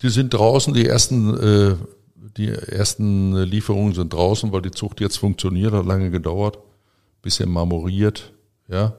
[0.01, 1.75] Die sind draußen, die ersten, äh,
[2.37, 6.57] die ersten Lieferungen sind draußen, weil die Zucht jetzt funktioniert, hat lange gedauert,
[7.21, 8.33] bisschen marmoriert,
[8.67, 8.93] ja,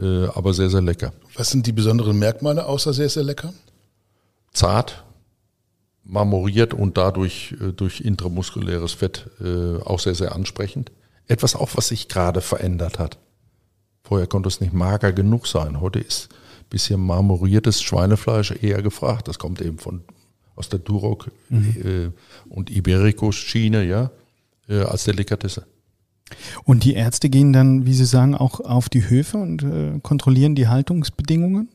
[0.00, 1.12] äh, aber sehr, sehr lecker.
[1.34, 3.52] Was sind die besonderen Merkmale außer sehr, sehr lecker?
[4.52, 5.04] Zart,
[6.08, 10.90] marmoriert und dadurch äh, durch intramuskuläres Fett äh, auch sehr, sehr ansprechend.
[11.28, 13.18] Etwas auch, was sich gerade verändert hat.
[14.02, 15.80] Vorher konnte es nicht mager genug sein.
[15.80, 16.30] Heute ist
[16.70, 19.28] bisschen marmoriertes Schweinefleisch eher gefragt.
[19.28, 20.02] Das kommt eben von
[20.54, 22.10] aus der Duroc äh,
[22.48, 24.10] und Iberico-Schiene, ja,
[24.68, 25.66] äh, als Delikatesse.
[26.64, 30.56] Und die Ärzte gehen dann, wie Sie sagen, auch auf die Höfe und äh, kontrollieren
[30.56, 31.68] die Haltungsbedingungen?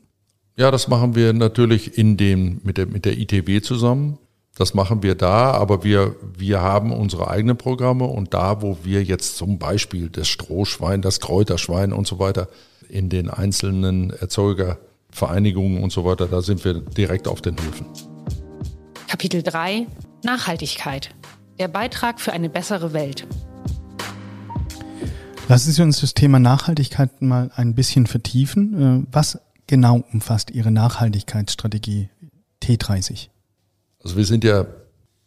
[0.56, 4.18] Ja, das machen wir natürlich in dem, mit der, mit der ITW zusammen.
[4.56, 9.02] Das machen wir da, aber wir, wir haben unsere eigenen Programme und da, wo wir
[9.02, 12.48] jetzt zum Beispiel das Strohschwein, das Kräuterschwein und so weiter
[12.88, 17.86] in den einzelnen Erzeugervereinigungen und so weiter, da sind wir direkt auf den Höfen.
[19.08, 19.88] Kapitel 3
[20.22, 21.10] Nachhaltigkeit.
[21.58, 23.26] Der Beitrag für eine bessere Welt.
[25.48, 29.04] Lassen Sie uns das Thema Nachhaltigkeit mal ein bisschen vertiefen.
[29.04, 32.08] Äh, Was genau umfasst Ihre Nachhaltigkeitsstrategie
[32.62, 33.33] T30?
[34.04, 34.66] Also wir sind ja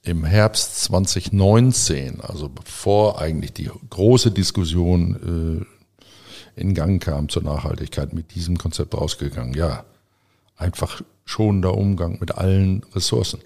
[0.04, 5.66] im Herbst 2019, also bevor eigentlich die große Diskussion
[6.56, 9.56] äh, in Gang kam zur Nachhaltigkeit, mit diesem Konzept rausgegangen.
[9.56, 9.84] Ja,
[10.56, 13.40] einfach schonender Umgang mit allen Ressourcen.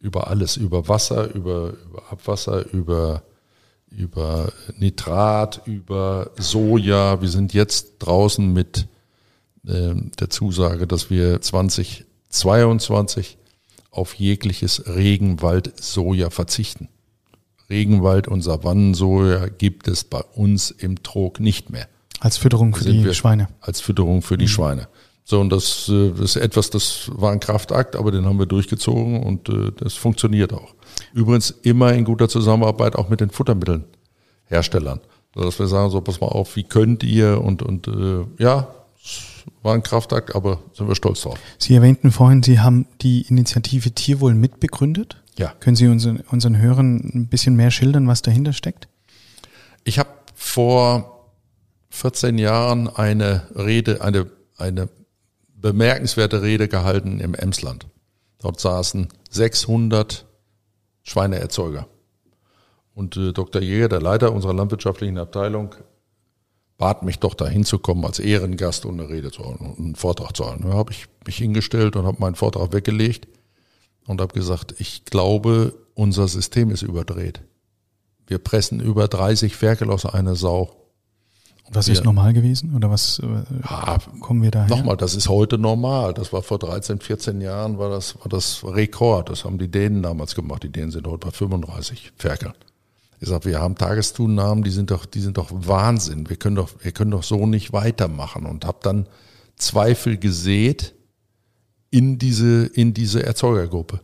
[0.00, 3.22] Über alles, über Wasser, über, über Abwasser, über,
[3.90, 7.20] über Nitrat, über Soja.
[7.20, 8.88] Wir sind jetzt draußen mit
[9.66, 13.36] äh, der Zusage, dass wir 2022
[13.92, 16.88] auf jegliches Regenwald-Soja verzichten.
[17.70, 21.86] Regenwald- und Savannensoja gibt es bei uns im Trog nicht mehr.
[22.20, 23.48] Als Fütterung für die wir- Schweine.
[23.60, 24.88] Als Fütterung für die Schweine.
[25.24, 28.46] So, und das, äh, das ist etwas, das war ein Kraftakt, aber den haben wir
[28.46, 30.74] durchgezogen und äh, das funktioniert auch.
[31.14, 35.00] Übrigens immer in guter Zusammenarbeit auch mit den Futtermittelherstellern.
[35.34, 38.68] So, dass wir sagen, so, pass mal auf, wie könnt ihr und, und äh, ja,
[39.62, 41.38] war ein Kraftakt, aber sind wir stolz drauf.
[41.58, 45.22] Sie erwähnten vorhin, Sie haben die Initiative Tierwohl mitbegründet.
[45.38, 45.52] Ja.
[45.60, 48.88] Können Sie unseren, unseren Hörern ein bisschen mehr schildern, was dahinter steckt?
[49.84, 51.30] Ich habe vor
[51.90, 54.88] 14 Jahren eine Rede, eine, eine
[55.54, 57.86] bemerkenswerte Rede gehalten im Emsland.
[58.40, 60.26] Dort saßen 600
[61.02, 61.86] Schweineerzeuger.
[62.94, 63.62] Und äh, Dr.
[63.62, 65.74] Jäger, der Leiter unserer landwirtschaftlichen Abteilung,
[66.82, 69.94] bat mich doch dahin zu kommen als Ehrengast und eine Rede zu halten und einen
[69.94, 70.64] Vortrag zu halten.
[70.64, 73.28] Da habe ich mich hingestellt und habe meinen Vortrag weggelegt
[74.08, 77.40] und habe gesagt, ich glaube, unser System ist überdreht.
[78.26, 80.74] Wir pressen über 30 Ferkel aus einer Sau.
[81.70, 84.68] Was ist normal gewesen oder was äh, Ja, kommen wir daher?
[84.68, 86.14] Nochmal, das ist heute normal.
[86.14, 89.30] Das war vor 13, 14 Jahren war das, war das Rekord.
[89.30, 90.64] Das haben die Dänen damals gemacht.
[90.64, 92.54] Die Dänen sind heute bei 35 Ferkeln.
[93.22, 96.28] Ich sage, wir haben Tageszunahmen, die sind doch, die sind doch Wahnsinn.
[96.28, 99.06] Wir können doch, wir können doch so nicht weitermachen und habe dann
[99.54, 100.92] Zweifel gesät
[101.92, 104.00] in diese, in diese Erzeugergruppe.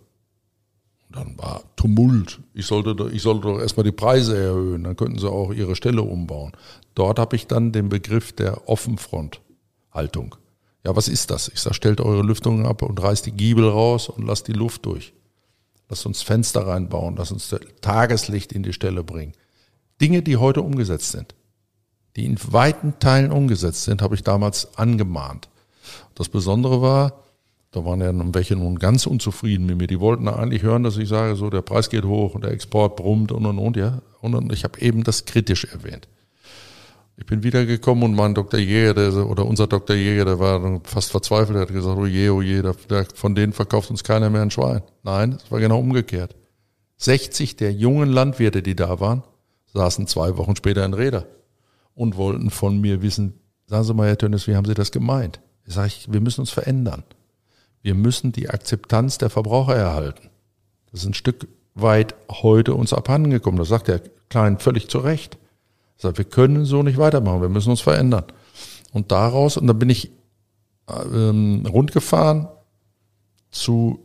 [1.09, 2.39] Und dann war Tumult.
[2.55, 6.03] Ich sollte, ich sollte doch erstmal die Preise erhöhen, dann könnten sie auch ihre Stelle
[6.03, 6.53] umbauen.
[6.95, 10.37] Dort habe ich dann den Begriff der Offenfronthaltung.
[10.85, 11.49] Ja, was ist das?
[11.49, 14.87] Ich sage, stellt eure Lüftungen ab und reißt die Giebel raus und lasst die Luft
[14.87, 15.13] durch.
[15.89, 19.33] Lasst uns Fenster reinbauen, lasst uns Tageslicht in die Stelle bringen.
[20.01, 21.35] Dinge, die heute umgesetzt sind,
[22.17, 25.49] die in weiten Teilen umgesetzt sind, habe ich damals angemahnt.
[26.15, 27.25] Das Besondere war,
[27.71, 29.87] da waren ja nun welche nun ganz unzufrieden mit mir.
[29.87, 32.97] Die wollten eigentlich hören, dass ich sage, so der Preis geht hoch und der Export
[32.97, 34.01] brummt und und und ja.
[34.21, 36.09] Und, und ich habe eben das kritisch erwähnt.
[37.19, 38.61] Ich bin wiedergekommen und mein Dr.
[38.61, 39.97] Jäger, der, oder unser Dr.
[39.97, 43.35] Jäger, der war fast verzweifelt, der hat gesagt, oh je, oh je, der, der, von
[43.35, 44.83] denen verkauft uns keiner mehr ein Schwein.
[45.03, 46.37] Nein, es war genau umgekehrt.
[46.99, 49.25] 60 der jungen Landwirte, die da waren,
[49.75, 51.27] saßen zwei Wochen später in Räder
[51.93, 53.35] und wollten von mir wissen,
[53.67, 55.41] sagen Sie mal, Herr Tönnes, wie haben Sie das gemeint?
[55.67, 57.03] Ich sage, wir müssen uns verändern.
[57.83, 60.31] Wir müssen die Akzeptanz der Verbraucher erhalten.
[60.93, 63.59] Das ist ein Stück weit heute uns abhanden gekommen.
[63.59, 65.37] Das sagt der Klein völlig zu Recht.
[65.99, 68.25] Sagt, wir können so nicht weitermachen, wir müssen uns verändern.
[68.93, 70.11] Und daraus, und dann bin ich
[70.89, 72.49] ähm, rundgefahren
[73.51, 73.99] zu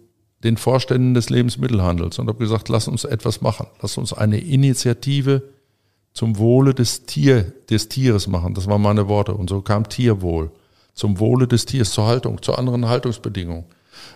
[0.44, 3.68] den Vorständen des Lebensmittelhandels und habe gesagt, lass uns etwas machen.
[3.82, 5.44] Lass uns eine Initiative
[6.14, 8.54] zum Wohle des Tier, des Tieres machen.
[8.54, 9.34] Das waren meine Worte.
[9.34, 10.52] Und so kam Tierwohl.
[10.94, 13.66] Zum Wohle des Tiers, zur Haltung, zu anderen Haltungsbedingungen.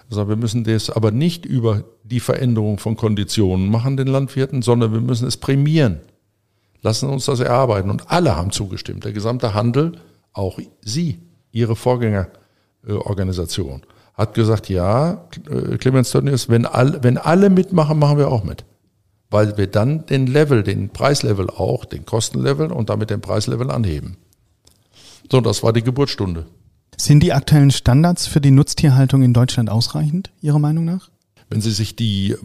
[0.10, 4.94] Also wir müssen das aber nicht über die Veränderung von Konditionen machen, den Landwirten, sondern
[4.94, 6.02] wir müssen es prämieren.
[6.82, 7.90] Lassen uns das erarbeiten.
[7.90, 9.06] Und alle haben zugestimmt.
[9.06, 9.94] Der gesamte Handel,
[10.34, 11.20] auch Sie,
[11.52, 18.30] Ihre Vorgängerorganisation, hat gesagt, ja, äh, Clemens Tönnies, wenn, all, wenn alle mitmachen, machen wir
[18.30, 18.66] auch mit.
[19.30, 24.18] Weil wir dann den Level, den Preislevel auch, den Kostenlevel und damit den Preislevel anheben.
[25.32, 26.46] So, das war die Geburtsstunde.
[26.96, 31.10] Sind die aktuellen Standards für die Nutztierhaltung in Deutschland ausreichend, Ihrer Meinung nach?
[31.50, 32.38] Wenn Sie sich die äh,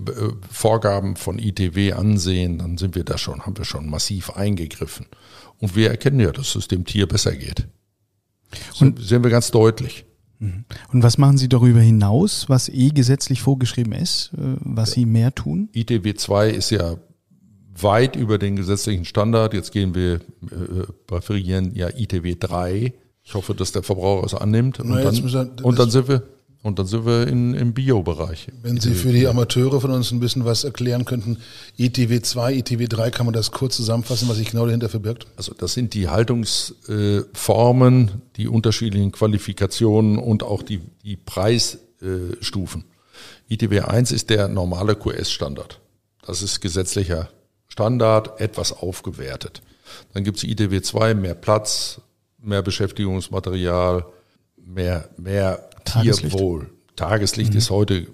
[0.50, 5.06] Vorgaben von ITW ansehen, dann sind wir da schon, haben wir schon massiv eingegriffen.
[5.58, 7.66] Und wir erkennen ja, dass es dem Tier besser geht.
[8.80, 10.04] Und sehen wir ganz deutlich.
[10.92, 15.32] Und was machen Sie darüber hinaus, was eh gesetzlich vorgeschrieben ist, äh, was Sie mehr
[15.34, 15.68] tun?
[15.72, 16.96] ITW 2 ist ja
[17.80, 19.54] weit über den gesetzlichen Standard.
[19.54, 20.20] Jetzt gehen wir, äh,
[21.06, 22.92] präferieren ja ITW 3.
[23.22, 24.80] Ich hoffe, dass der Verbraucher es annimmt.
[24.80, 26.22] Und, Na, jetzt dann, wir- und dann sind wir,
[26.62, 28.46] und dann sind wir in, im Bio-Bereich.
[28.62, 31.38] Wenn Sie für die Amateure von uns ein bisschen was erklären könnten,
[31.76, 35.26] ITW 2, ITW 3, kann man das kurz zusammenfassen, was sich genau dahinter verbirgt?
[35.36, 42.84] Also das sind die Haltungsformen, die unterschiedlichen Qualifikationen und auch die, die Preisstufen.
[43.48, 45.80] ITW 1 ist der normale QS-Standard.
[46.24, 47.28] Das ist gesetzlicher
[47.66, 49.62] Standard, etwas aufgewertet.
[50.14, 52.00] Dann gibt es ITW 2, mehr Platz,
[52.38, 54.06] mehr Beschäftigungsmaterial,
[54.56, 56.36] mehr, mehr Tageslicht.
[56.36, 56.70] Tierwohl.
[56.96, 58.06] Tageslicht ist heute äh,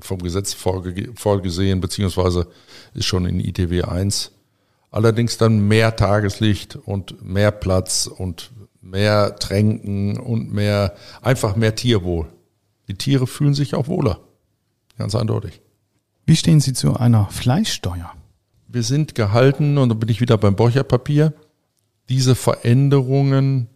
[0.00, 2.48] vom Gesetz vorge vorgesehen, beziehungsweise
[2.94, 4.32] ist schon in ITW 1
[4.94, 12.28] Allerdings dann mehr Tageslicht und mehr Platz und mehr Tränken und mehr, einfach mehr Tierwohl.
[12.86, 14.20] Die Tiere fühlen sich auch wohler.
[14.96, 15.62] Ganz eindeutig.
[16.26, 18.12] Wie stehen Sie zu einer Fleischsteuer?
[18.68, 21.32] Wir sind gehalten, und da bin ich wieder beim Borcherpapier,
[22.08, 23.66] diese Veränderungen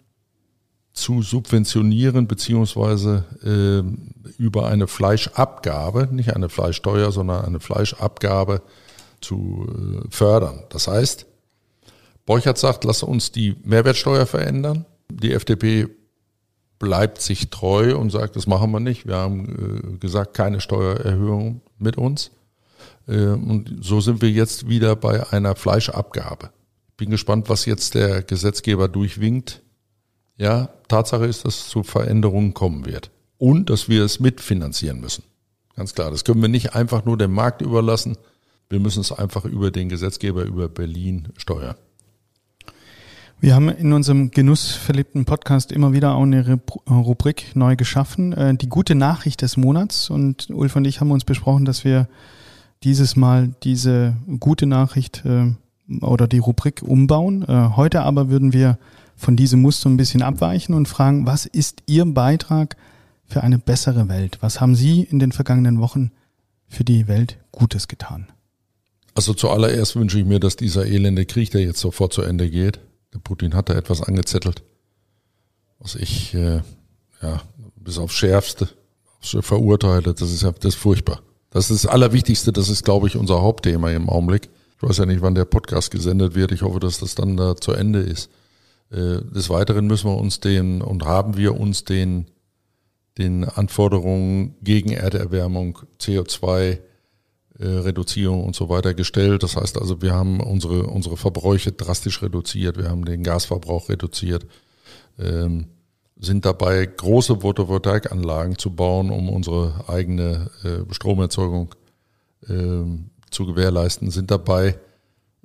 [1.00, 8.62] zu subventionieren, beziehungsweise äh, über eine Fleischabgabe, nicht eine Fleischsteuer, sondern eine Fleischabgabe
[9.20, 10.64] zu äh, fördern.
[10.70, 11.26] Das heißt,
[12.26, 14.84] Borchert sagt, lass uns die Mehrwertsteuer verändern.
[15.10, 15.88] Die FDP
[16.78, 19.06] bleibt sich treu und sagt, das machen wir nicht.
[19.06, 22.30] Wir haben äh, gesagt, keine Steuererhöhung mit uns.
[23.06, 26.50] Äh, und so sind wir jetzt wieder bei einer Fleischabgabe.
[26.96, 29.62] Bin gespannt, was jetzt der Gesetzgeber durchwinkt.
[30.38, 33.10] Ja, Tatsache ist, dass es zu Veränderungen kommen wird.
[33.38, 35.24] Und dass wir es mitfinanzieren müssen.
[35.76, 36.10] Ganz klar.
[36.10, 38.16] Das können wir nicht einfach nur dem Markt überlassen.
[38.70, 41.76] Wir müssen es einfach über den Gesetzgeber, über Berlin steuern.
[43.40, 46.58] Wir haben in unserem genussverliebten Podcast immer wieder auch eine
[46.90, 50.10] Rubrik neu geschaffen, äh, die gute Nachricht des Monats.
[50.10, 52.08] Und Ulf und ich haben uns besprochen, dass wir
[52.82, 55.52] dieses Mal diese gute Nachricht äh,
[56.00, 57.42] oder die Rubrik umbauen.
[57.42, 58.78] Äh, heute aber würden wir
[59.18, 62.76] von diesem Muster ein bisschen abweichen und fragen, was ist Ihr Beitrag
[63.24, 64.38] für eine bessere Welt?
[64.40, 66.12] Was haben Sie in den vergangenen Wochen
[66.68, 68.28] für die Welt Gutes getan?
[69.14, 72.78] Also zuallererst wünsche ich mir, dass dieser elende Krieg, der jetzt sofort zu Ende geht,
[73.12, 74.62] der Putin hat da etwas angezettelt,
[75.80, 76.62] was ich äh,
[77.20, 77.42] ja
[77.76, 78.68] bis aufs Schärfste
[79.20, 80.14] verurteile.
[80.14, 81.20] Das ist ja das ist furchtbar.
[81.50, 82.52] Das ist das Allerwichtigste.
[82.52, 84.48] Das ist, glaube ich, unser Hauptthema im Augenblick.
[84.76, 86.52] Ich weiß ja nicht, wann der Podcast gesendet wird.
[86.52, 88.30] Ich hoffe, dass das dann da zu Ende ist.
[88.90, 92.26] Äh, des Weiteren müssen wir uns den und haben wir uns den
[93.18, 96.78] den Anforderungen gegen Erderwärmung, CO2
[97.58, 99.42] äh, Reduzierung und so weiter gestellt.
[99.42, 104.46] Das heißt also, wir haben unsere, unsere Verbräuche drastisch reduziert, wir haben den Gasverbrauch reduziert,
[105.18, 105.66] ähm,
[106.16, 111.74] sind dabei, große Photovoltaikanlagen zu bauen, um unsere eigene äh, Stromerzeugung
[112.48, 112.84] äh,
[113.30, 114.78] zu gewährleisten, sind dabei,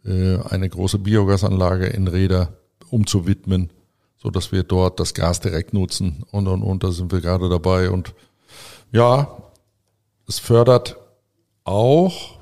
[0.05, 2.57] äh, eine große Biogasanlage in Räder
[2.93, 3.71] umzuwidmen,
[4.17, 6.83] so dass wir dort das Gas direkt nutzen und und und.
[6.83, 8.13] Da sind wir gerade dabei und
[8.91, 9.43] ja,
[10.27, 10.97] es fördert
[11.63, 12.39] auch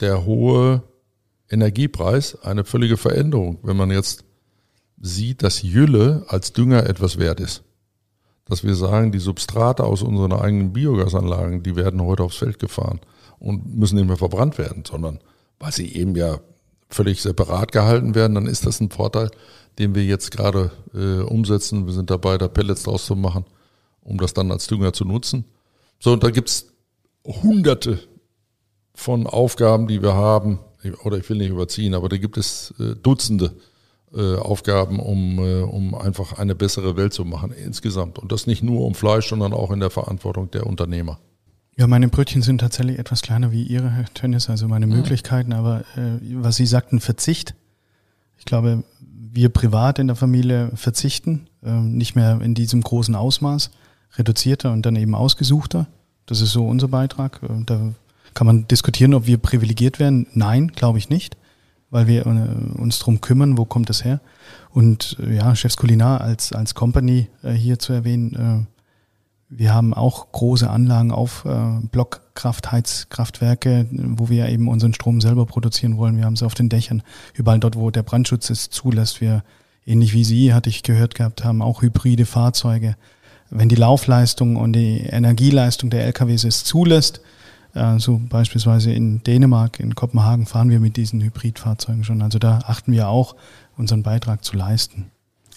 [0.00, 0.82] der hohe
[1.50, 4.24] Energiepreis eine völlige Veränderung, wenn man jetzt
[5.00, 7.62] sieht, dass Jülle als Dünger etwas wert ist.
[8.46, 13.00] Dass wir sagen, die Substrate aus unseren eigenen Biogasanlagen, die werden heute aufs Feld gefahren
[13.38, 15.20] und müssen nicht mehr verbrannt werden, sondern
[15.58, 16.40] weil sie eben ja
[16.88, 19.30] völlig separat gehalten werden, dann ist das ein Vorteil,
[19.78, 21.86] den wir jetzt gerade äh, umsetzen.
[21.86, 23.44] Wir sind dabei, da Pellets draus zu machen,
[24.02, 25.44] um das dann als Dünger zu nutzen.
[25.98, 26.66] So, und da gibt's
[27.24, 27.98] hunderte
[28.94, 30.60] von Aufgaben, die wir haben,
[31.02, 33.54] oder ich will nicht überziehen, aber da gibt es äh, Dutzende
[34.14, 38.18] äh, Aufgaben, um, äh, um einfach eine bessere Welt zu machen insgesamt.
[38.18, 41.18] Und das nicht nur um Fleisch, sondern auch in der Verantwortung der Unternehmer.
[41.76, 44.96] Ja, meine Brötchen sind tatsächlich etwas kleiner wie Ihre, Herr Tönnies, also meine mhm.
[44.96, 45.52] Möglichkeiten.
[45.52, 47.54] Aber äh, was Sie sagten, Verzicht.
[48.38, 48.84] Ich glaube,
[49.34, 53.70] wir privat in der Familie verzichten, äh, nicht mehr in diesem großen Ausmaß,
[54.16, 55.86] reduzierter und dann eben ausgesuchter.
[56.26, 57.40] Das ist so unser Beitrag.
[57.42, 57.92] Äh, da
[58.32, 60.28] kann man diskutieren, ob wir privilegiert werden?
[60.32, 61.36] Nein, glaube ich nicht,
[61.90, 64.20] weil wir äh, uns drum kümmern, wo kommt das her?
[64.70, 68.66] Und äh, ja, Chefs Kulinar als, als Company hier zu erwähnen,
[69.56, 71.46] wir haben auch große Anlagen auf
[71.92, 76.16] Blockkraftheizkraftwerke, wo wir eben unseren Strom selber produzieren wollen.
[76.16, 77.02] Wir haben sie auf den Dächern,
[77.34, 79.20] überall dort, wo der Brandschutz es zulässt.
[79.20, 79.44] Wir,
[79.86, 82.96] ähnlich wie Sie, hatte ich gehört gehabt, haben auch hybride Fahrzeuge.
[83.50, 87.20] Wenn die Laufleistung und die Energieleistung der LKWs es zulässt,
[87.74, 92.22] äh, so beispielsweise in Dänemark, in Kopenhagen fahren wir mit diesen Hybridfahrzeugen schon.
[92.22, 93.36] Also da achten wir auch,
[93.76, 95.10] unseren Beitrag zu leisten.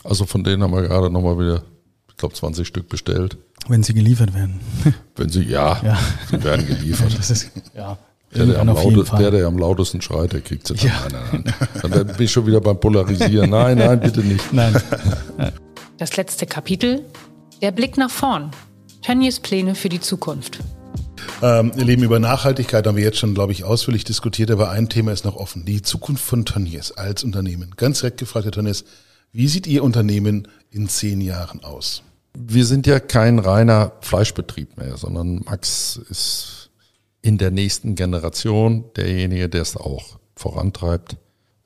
[0.04, 1.64] Also von denen haben wir gerade nochmal wieder,
[2.10, 3.38] ich glaube, 20 Stück bestellt.
[3.70, 4.59] Wenn sie geliefert werden.
[5.15, 5.97] Wenn sie, ja, ja.
[6.30, 7.18] sie werden geliefert.
[7.18, 7.97] Das ist, ja.
[8.36, 10.86] Der der, am laute, der, der am lautesten schreit, der kriegt sie dann.
[10.86, 11.07] Ja.
[11.11, 11.91] Nein, nein, nein.
[11.91, 13.49] Dann bin ich schon wieder beim Polarisieren.
[13.49, 14.51] Nein, nein, bitte nicht.
[14.51, 14.76] Nein.
[15.97, 17.05] Das letzte Kapitel,
[17.61, 18.51] der Blick nach vorn.
[19.01, 20.59] Tönnies Pläne für die Zukunft.
[21.41, 24.89] Ähm, ihr Leben über Nachhaltigkeit haben wir jetzt schon, glaube ich, ausführlich diskutiert, aber ein
[24.89, 25.65] Thema ist noch offen.
[25.65, 27.74] Die Zukunft von Tönnies als Unternehmen.
[27.78, 28.84] Ganz direkt gefragt, Herr Tönnies,
[29.32, 32.03] wie sieht Ihr Unternehmen in zehn Jahren aus?
[32.40, 36.70] Wir sind ja kein reiner Fleischbetrieb mehr, sondern Max ist
[37.22, 41.18] in der nächsten Generation derjenige, der es auch vorantreibt.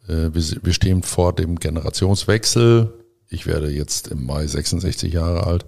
[0.07, 2.93] Äh, wir stehen vor dem Generationswechsel.
[3.29, 5.65] Ich werde jetzt im Mai 66 Jahre alt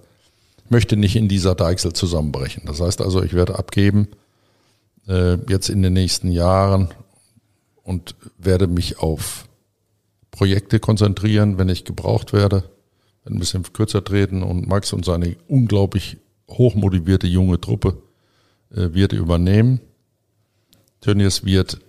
[0.68, 2.64] möchte nicht in dieser Deichsel zusammenbrechen.
[2.66, 4.08] Das heißt also, ich werde abgeben
[5.06, 6.88] äh, jetzt in den nächsten Jahren
[7.82, 9.48] und werde mich auf
[10.30, 12.64] Projekte konzentrieren, wenn ich gebraucht werde,
[13.24, 16.18] ein bisschen kürzer treten und Max und seine unglaublich
[16.48, 17.96] hochmotivierte junge Truppe
[18.70, 19.80] äh, wird übernehmen.
[21.00, 21.80] Tönnies wird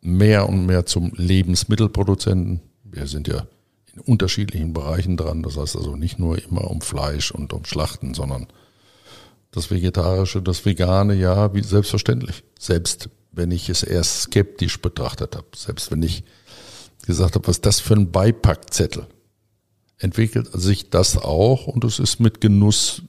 [0.00, 2.60] mehr und mehr zum Lebensmittelproduzenten.
[2.84, 3.46] Wir sind ja
[3.94, 5.42] in unterschiedlichen Bereichen dran.
[5.42, 8.46] Das heißt also nicht nur immer um Fleisch und um Schlachten, sondern
[9.50, 12.42] das Vegetarische, das Vegane, ja, wie selbstverständlich.
[12.58, 16.24] Selbst wenn ich es erst skeptisch betrachtet habe, selbst wenn ich
[17.06, 19.06] gesagt habe, was ist das für ein Beipackzettel,
[20.04, 23.02] entwickelt sich das auch und es ist mit Genuss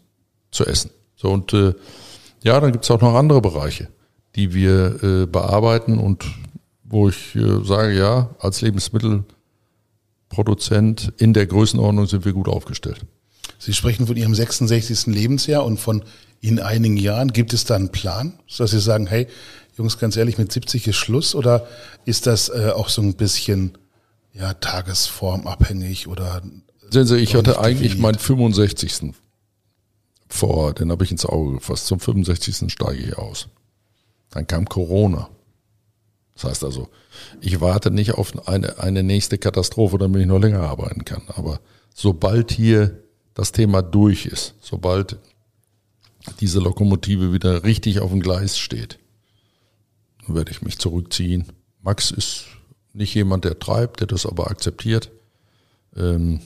[0.50, 0.92] zu essen.
[1.18, 1.74] So und äh,
[2.42, 3.90] ja, dann gibt es auch noch andere Bereiche,
[4.36, 6.26] die wir äh, bearbeiten und
[6.86, 9.26] wo ich äh, sage, ja, als Lebensmittel
[10.30, 13.06] Produzent in der Größenordnung sind wir gut aufgestellt.
[13.60, 15.08] Sie sprechen von Ihrem 66.
[15.08, 16.04] Lebensjahr und von
[16.40, 17.34] in einigen Jahren.
[17.34, 19.28] Gibt es da einen Plan, dass Sie sagen, hey,
[19.78, 21.36] Jungs, ganz ehrlich, mit 70 ist Schluss?
[21.36, 21.68] Oder
[22.06, 23.78] ist das äh, auch so ein bisschen
[24.34, 26.42] ja, tagesformabhängig oder?
[26.90, 29.14] Sehen Sie, ich hatte eigentlich meinen 65.
[30.28, 31.88] vor, den habe ich ins Auge gefasst.
[31.88, 32.72] Zum 65.
[32.72, 33.48] steige ich aus.
[34.32, 35.30] Dann kam Corona.
[36.36, 36.90] Das heißt also,
[37.40, 41.24] ich warte nicht auf eine, eine nächste Katastrophe, damit ich noch länger arbeiten kann.
[41.28, 41.62] Aber
[41.94, 43.02] sobald hier
[43.34, 45.18] das Thema durch ist, sobald
[46.40, 49.00] diese Lokomotive wieder richtig auf dem Gleis steht,
[50.26, 51.46] dann werde ich mich zurückziehen.
[51.82, 52.46] Max ist
[52.94, 55.12] nicht jemand, der treibt, der das aber akzeptiert.
[55.96, 56.42] Ähm,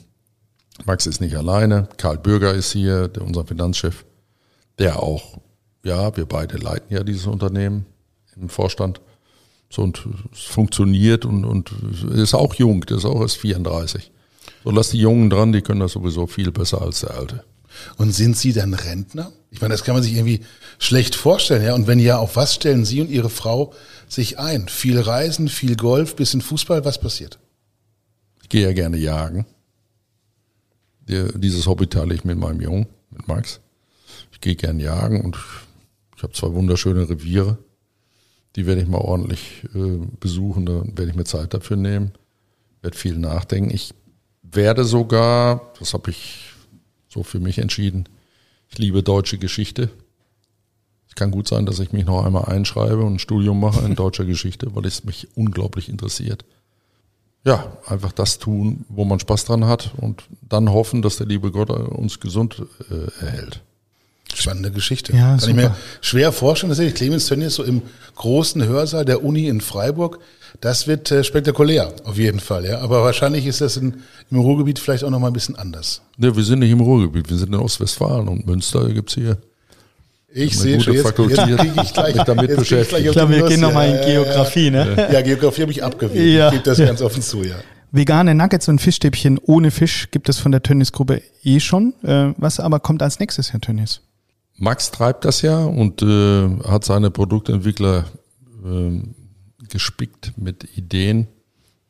[0.86, 1.88] Max ist nicht alleine.
[1.98, 4.06] Karl Bürger ist hier, der, unser Finanzchef,
[4.78, 5.38] der auch,
[5.84, 7.86] ja, wir beide leiten ja dieses Unternehmen
[8.36, 9.02] im Vorstand.
[9.70, 10.04] So und
[10.34, 11.72] es funktioniert und, und
[12.14, 14.12] ist auch jung, der ist auch erst 34.
[14.64, 17.44] So lass die Jungen dran, die können das sowieso viel besser als der Alte.
[17.98, 19.32] Und sind Sie dann Rentner?
[19.52, 20.42] Ich meine, das kann man sich irgendwie
[20.80, 21.76] schlecht vorstellen, ja.
[21.76, 23.74] Und wenn ja, auf was stellen Sie und Ihre Frau
[24.08, 24.68] sich ein?
[24.68, 27.40] Viel Reisen, viel Golf, bisschen Fußball, was passiert?
[28.42, 29.46] Ich gehe ja gerne jagen.
[31.10, 33.60] Der, dieses Hobby teile ich mit meinem Jungen, mit Max.
[34.32, 35.38] Ich gehe gerne jagen und
[36.16, 37.58] ich habe zwei wunderschöne Reviere.
[38.56, 42.12] Die werde ich mal ordentlich äh, besuchen, da werde ich mir Zeit dafür nehmen,
[42.82, 43.72] werde viel nachdenken.
[43.72, 43.94] Ich
[44.44, 46.52] werde sogar, das habe ich
[47.08, 48.08] so für mich entschieden,
[48.70, 49.90] ich liebe deutsche Geschichte.
[51.08, 53.96] Es kann gut sein, dass ich mich noch einmal einschreibe und ein Studium mache in
[53.96, 56.46] deutscher Geschichte, weil es mich unglaublich interessiert.
[57.46, 61.52] Ja, einfach das tun, wo man Spaß dran hat und dann hoffen, dass der liebe
[61.52, 63.62] Gott uns gesund äh, erhält.
[64.34, 65.14] Spannende Geschichte.
[65.14, 65.50] Ja, Kann super.
[65.52, 66.70] ich mir schwer vorstellen.
[66.70, 67.82] Das sehe ich Clemens Tönnies so im
[68.16, 70.20] großen Hörsaal der Uni in Freiburg.
[70.62, 72.66] Das wird äh, spektakulär, auf jeden Fall.
[72.66, 76.02] Ja, aber wahrscheinlich ist das in, im Ruhrgebiet vielleicht auch noch mal ein bisschen anders.
[76.18, 79.38] Ne, wir sind nicht im Ruhrgebiet, wir sind in Ostwestfalen und Münster gibt's hier.
[80.32, 82.90] Ich sehe schon, jetzt, Fakultät jetzt kriege ich gleich, mit damit jetzt beschäftigt.
[82.90, 84.96] gleich Ich glaube, wir gehen nochmal in Geografie, ne?
[84.96, 86.38] Ja, ja Geografie habe ich abgewählt.
[86.38, 86.48] Ja.
[86.48, 87.56] Ich gebe das ganz offen zu, ja.
[87.92, 91.94] Vegane Nuggets und Fischstäbchen ohne Fisch gibt es von der Tönnies-Gruppe eh schon.
[92.04, 94.02] Äh, was aber kommt als nächstes, Herr Tönnies?
[94.58, 98.06] Max treibt das ja und äh, hat seine Produktentwickler
[98.64, 99.02] äh,
[99.70, 101.28] gespickt mit Ideen,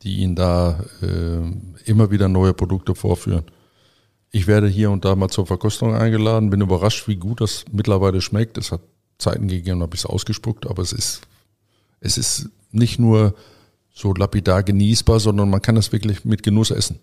[0.04, 3.44] die ihn da äh, immer wieder neue Produkte vorführen.
[4.32, 8.21] Ich werde hier und da mal zur Verkostung eingeladen, bin überrascht, wie gut das mittlerweile
[8.21, 8.57] schmeckt.
[8.57, 8.82] Es hat
[9.17, 11.21] Zeiten gegeben, da habe ich es ausgespuckt, aber es ist,
[11.99, 13.34] es ist nicht nur
[13.93, 16.99] so lapidar genießbar, sondern man kann es wirklich mit Genuss essen.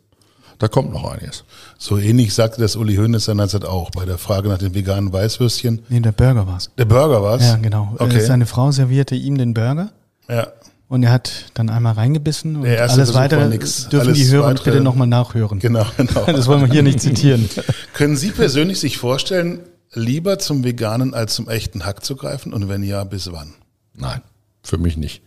[0.58, 1.44] Da kommt noch einiges.
[1.76, 5.82] So ähnlich sagte das Uli Hoeneß seinerzeit auch bei der Frage nach den veganen Weißwürstchen.
[5.90, 6.70] Nee, der Burger war's.
[6.78, 7.42] Der Burger war's?
[7.42, 7.94] Ja, genau.
[7.98, 8.16] Okay.
[8.16, 9.90] Äh, Seine Frau servierte ihm den Burger
[10.28, 10.48] Ja.
[10.89, 14.47] Und er hat dann einmal reingebissen und Der erste alles weitere dürfen Alles die Hörer
[14.47, 15.59] weitere- bitte nochmal nachhören.
[15.59, 16.24] Genau, genau.
[16.26, 17.49] Das wollen wir hier nicht zitieren.
[17.95, 19.61] Können Sie persönlich sich vorstellen,
[19.93, 22.53] lieber zum Veganen als zum echten Hack zu greifen?
[22.53, 23.55] Und wenn ja, bis wann?
[23.95, 24.22] Nein,
[24.62, 25.22] für mich nicht.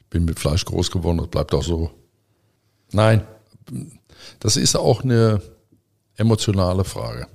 [0.00, 1.90] Ich bin mit Fleisch groß geworden, das bleibt auch so.
[2.92, 3.22] Nein,
[4.40, 5.40] das ist auch eine
[6.16, 7.26] emotionale Frage.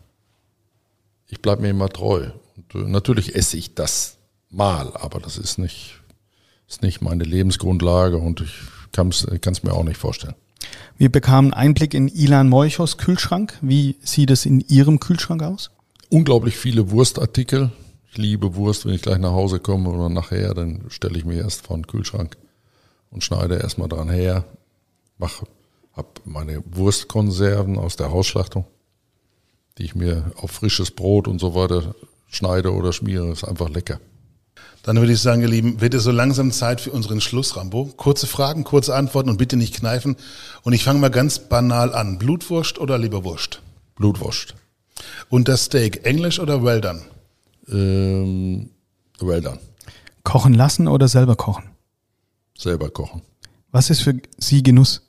[1.27, 2.29] Ich bleibe mir immer treu.
[2.57, 4.17] Und äh, natürlich esse ich das
[4.49, 6.00] mal, aber das ist nicht,
[6.71, 8.53] ist nicht meine Lebensgrundlage und ich
[8.93, 10.35] kann es mir auch nicht vorstellen.
[10.97, 13.57] Wir bekamen Einblick in Ilan Moichos Kühlschrank.
[13.61, 15.71] Wie sieht es in Ihrem Kühlschrank aus?
[16.09, 17.71] Unglaublich viele Wurstartikel.
[18.09, 21.39] Ich liebe Wurst, wenn ich gleich nach Hause komme oder nachher, dann stelle ich mir
[21.39, 22.37] erst vor den Kühlschrank
[23.09, 24.45] und schneide erstmal dran her.
[25.17, 25.43] Mach,
[25.93, 28.65] hab meine Wurstkonserven aus der Hausschlachtung,
[29.77, 31.95] die ich mir auf frisches Brot und so weiter
[32.27, 33.29] schneide oder schmiere.
[33.31, 33.99] Ist einfach lecker.
[34.83, 37.85] Dann würde ich sagen, ihr Lieben, wird es so langsam Zeit für unseren Schluss, Rambo.
[37.97, 40.15] Kurze Fragen, kurze Antworten und bitte nicht kneifen.
[40.63, 42.17] Und ich fange mal ganz banal an.
[42.17, 43.61] Blutwurst oder Leberwurst?
[43.95, 44.55] Blutwurst.
[45.29, 47.01] Und das Steak, englisch oder well done?
[47.69, 48.71] Ähm,
[49.19, 49.59] well done.
[50.23, 51.65] Kochen lassen oder selber kochen?
[52.57, 53.21] Selber kochen.
[53.71, 55.01] Was ist für Sie Genuss?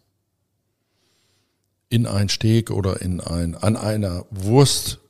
[1.89, 5.02] In ein Steak oder in ein, an einer Wurst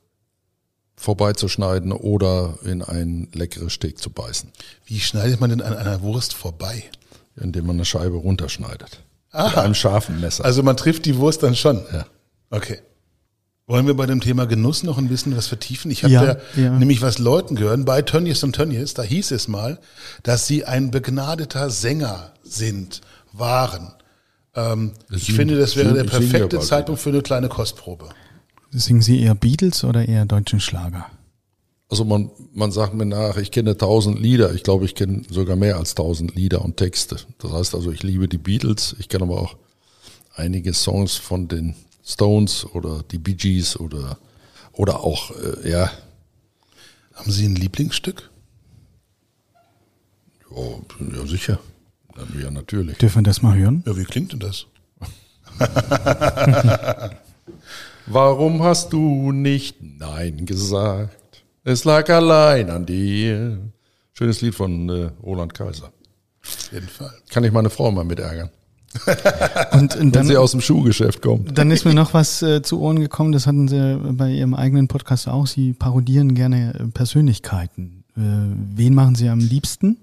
[1.03, 4.49] vorbeizuschneiden oder in ein leckeres Steak zu beißen,
[4.85, 6.83] Wie schneidet man denn an einer Wurst vorbei?
[7.35, 9.01] indem man eine Scheibe runterschneidet.
[9.33, 9.61] Mit Aha.
[9.63, 10.45] einem scharfen Messer.
[10.45, 11.81] Also man trifft die Wurst dann schon.
[11.91, 12.05] ja.
[12.51, 12.79] Okay.
[13.65, 15.89] Wollen wir bei dem Thema Genuss noch ein bisschen was vertiefen?
[15.89, 16.69] Ich habe Ja, ja, ja.
[16.77, 19.79] nämlich was Leuten gehört, bei Tönnies und Tönnies, da hieß es mal,
[20.21, 23.01] dass sie ein begnadeter Sänger sind,
[23.31, 23.93] waren.
[24.53, 28.09] Ähm, ich finde, das wäre der perfekte Zeitpunkt für eine kleine Kostprobe.
[28.75, 31.05] Singen Sie eher Beatles oder eher deutschen Schlager?
[31.89, 34.53] Also man, man sagt mir nach, ich kenne tausend Lieder.
[34.53, 37.17] Ich glaube, ich kenne sogar mehr als tausend Lieder und Texte.
[37.37, 38.95] Das heißt also, ich liebe die Beatles.
[38.97, 39.55] Ich kenne aber auch
[40.35, 44.17] einige Songs von den Stones oder die Bee Gees oder
[44.73, 45.91] Oder auch, äh, ja,
[47.13, 48.31] Haben Sie ein Lieblingsstück?
[50.49, 50.65] ja,
[51.15, 51.59] ja sicher.
[52.41, 52.97] Ja, natürlich.
[52.97, 53.83] Dürfen wir das mal hören?
[53.85, 54.65] Ja, wie klingt denn das?
[58.05, 61.43] Warum hast du nicht Nein gesagt?
[61.63, 63.59] Es lag allein an dir.
[64.13, 65.91] Schönes Lied von äh, Roland Kaiser.
[66.45, 67.13] Auf jeden Fall.
[67.29, 68.49] Kann ich meine Frau mal mit ärgern,
[69.71, 71.57] Und, und wenn dann, sie aus dem Schuhgeschäft kommt.
[71.57, 74.87] dann ist mir noch was äh, zu Ohren gekommen, das hatten Sie bei Ihrem eigenen
[74.87, 75.47] Podcast auch.
[75.47, 78.03] Sie parodieren gerne äh, Persönlichkeiten.
[78.15, 78.21] Äh,
[78.75, 79.97] wen machen Sie am liebsten?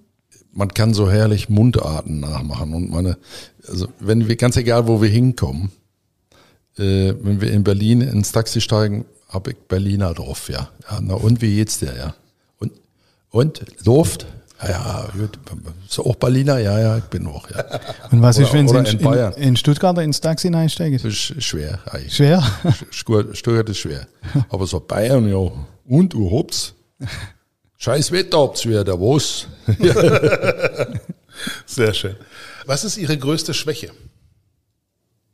[0.53, 3.17] Man kann so herrlich Mundarten nachmachen und meine,
[3.69, 5.71] also wenn wir, ganz egal wo wir hinkommen,
[6.79, 10.69] äh, wenn wir in Berlin ins Taxi steigen, hab ich Berliner drauf, ja.
[10.91, 12.15] ja na und wie geht's dir, ja?
[12.59, 12.73] Und,
[13.31, 14.27] und, Luft?
[14.63, 15.39] Ja, ja, gut.
[15.89, 16.59] Ist auch Berliner?
[16.59, 17.65] Ja, ja, ich bin auch, ja.
[18.11, 19.33] Und was Oder- ist, wenn Sie in, in Bayern.
[19.35, 21.01] in, Stuttgart ins Taxi einsteigen?
[21.03, 21.79] Das ist schwer.
[21.91, 22.15] eigentlich.
[22.15, 22.43] Schwer?
[22.91, 24.07] Stu- Stuttgart ist schwer.
[24.51, 25.51] Aber so Bayern, ja.
[25.87, 26.75] Und du hops.
[27.79, 29.47] Scheiß Wetter habt's wieder, was?
[31.67, 32.17] Sehr schön.
[32.67, 33.91] Was ist Ihre größte Schwäche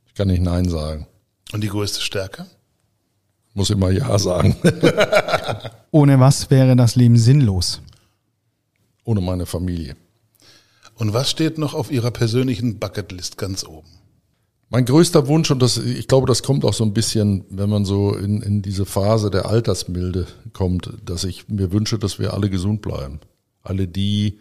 [0.06, 1.08] Ich kann nicht Nein sagen.
[1.52, 2.46] Und die größte Stärke?
[3.54, 4.56] Muss immer Ja sagen.
[5.90, 7.80] Ohne was wäre das Leben sinnlos?
[9.04, 9.96] Ohne meine Familie.
[10.96, 13.88] Und was steht noch auf Ihrer persönlichen Bucketlist ganz oben?
[14.68, 17.84] Mein größter Wunsch, und das, ich glaube, das kommt auch so ein bisschen, wenn man
[17.84, 22.50] so in, in diese Phase der Altersmilde kommt, dass ich mir wünsche, dass wir alle
[22.50, 23.20] gesund bleiben.
[23.62, 24.40] Alle die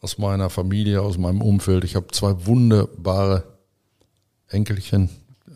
[0.00, 1.82] aus meiner Familie, aus meinem Umfeld.
[1.84, 3.44] Ich habe zwei wunderbare
[4.48, 5.08] Enkelchen.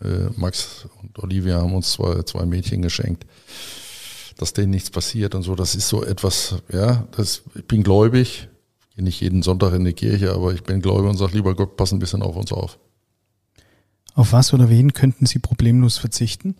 [0.03, 3.25] Äh, Max und Olivia haben uns zwei, zwei Mädchen geschenkt.
[4.37, 8.47] Dass denen nichts passiert und so, das ist so etwas, ja, das, ich bin gläubig,
[8.95, 11.75] gehe nicht jeden Sonntag in die Kirche, aber ich bin gläubig und sage, lieber Gott,
[11.75, 12.79] pass ein bisschen auf uns auf.
[14.13, 16.55] Auf was oder wen könnten Sie problemlos verzichten?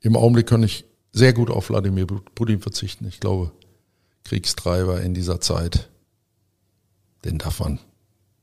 [0.00, 3.06] Im Augenblick kann ich sehr gut auf Wladimir Putin verzichten.
[3.06, 3.52] Ich glaube,
[4.24, 5.88] Kriegstreiber in dieser Zeit,
[7.24, 7.78] den darf man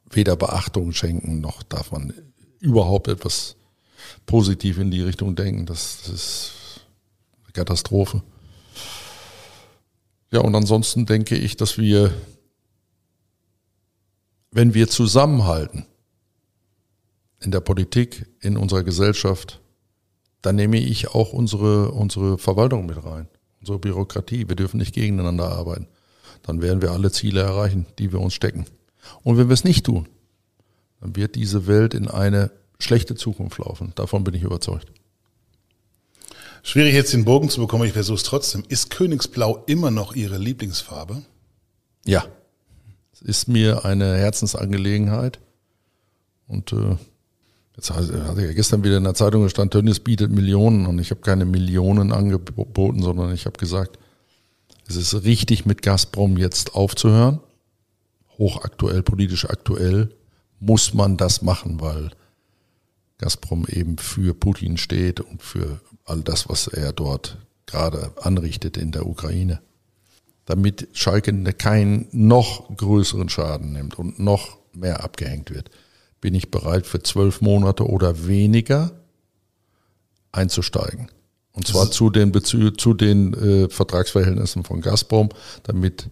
[0.10, 2.14] weder Beachtung schenken, noch darf man
[2.60, 3.56] überhaupt etwas
[4.26, 5.66] positiv in die Richtung denken.
[5.66, 6.52] Das, das ist
[7.44, 8.24] eine Katastrophe.
[10.32, 12.14] Ja, und ansonsten denke ich, dass wir,
[14.52, 15.86] wenn wir zusammenhalten,
[17.44, 19.60] in der Politik, in unserer Gesellschaft,
[20.42, 23.28] dann nehme ich auch unsere, unsere Verwaltung mit rein,
[23.60, 24.48] unsere Bürokratie.
[24.48, 25.88] Wir dürfen nicht gegeneinander arbeiten.
[26.42, 28.66] Dann werden wir alle Ziele erreichen, die wir uns stecken.
[29.24, 30.08] Und wenn wir es nicht tun,
[31.00, 32.52] dann wird diese Welt in eine
[32.84, 33.94] schlechte Zukunft laufen.
[33.96, 34.92] Davon bin ich überzeugt.
[36.66, 38.64] Schwierig jetzt den Bogen zu bekommen, ich versuche es trotzdem.
[38.70, 41.22] Ist Königsblau immer noch Ihre Lieblingsfarbe?
[42.06, 42.26] Ja,
[43.12, 45.40] es ist mir eine Herzensangelegenheit.
[46.48, 46.96] Und äh,
[47.76, 51.12] jetzt hatte ich ja gestern wieder in der Zeitung gestanden, Tönnies bietet Millionen und ich
[51.12, 54.00] habe keine Millionen angeboten, sondern ich habe gesagt,
[54.88, 57.40] es ist richtig mit Gazprom jetzt aufzuhören.
[58.38, 60.10] Hochaktuell, politisch aktuell
[60.60, 62.12] muss man das machen, weil
[63.24, 68.92] Gazprom eben für Putin steht und für all das, was er dort gerade anrichtet in
[68.92, 69.62] der Ukraine
[70.46, 75.70] damit Schalke keinen noch größeren Schaden nimmt und noch mehr abgehängt wird,
[76.20, 78.92] bin ich bereit für zwölf Monate oder weniger
[80.32, 81.10] einzusteigen.
[81.54, 85.30] Und zwar zu den, Bezü zu den äh, Vertragsverhältnissen von Gazprom,
[85.62, 86.10] damit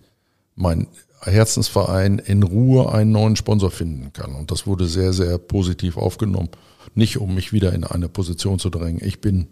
[0.56, 0.88] mein
[1.24, 4.36] Herzensverein in Ruhe einen neuen Sponsor finden kann.
[4.36, 6.50] Und das wurde sehr, sehr positiv aufgenommen.
[6.94, 9.02] Nicht um mich wieder in eine Position zu drängen.
[9.04, 9.48] Ich bin,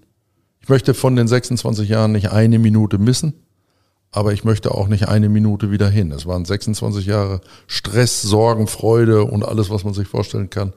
[0.62, 3.34] ich möchte von den 26 Jahren nicht eine Minute missen
[4.12, 6.12] aber ich möchte auch nicht eine Minute wieder hin.
[6.12, 10.74] Es waren 26 Jahre Stress, Sorgen, Freude und alles, was man sich vorstellen kann.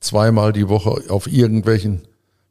[0.00, 2.02] Zweimal die Woche auf irgendwelchen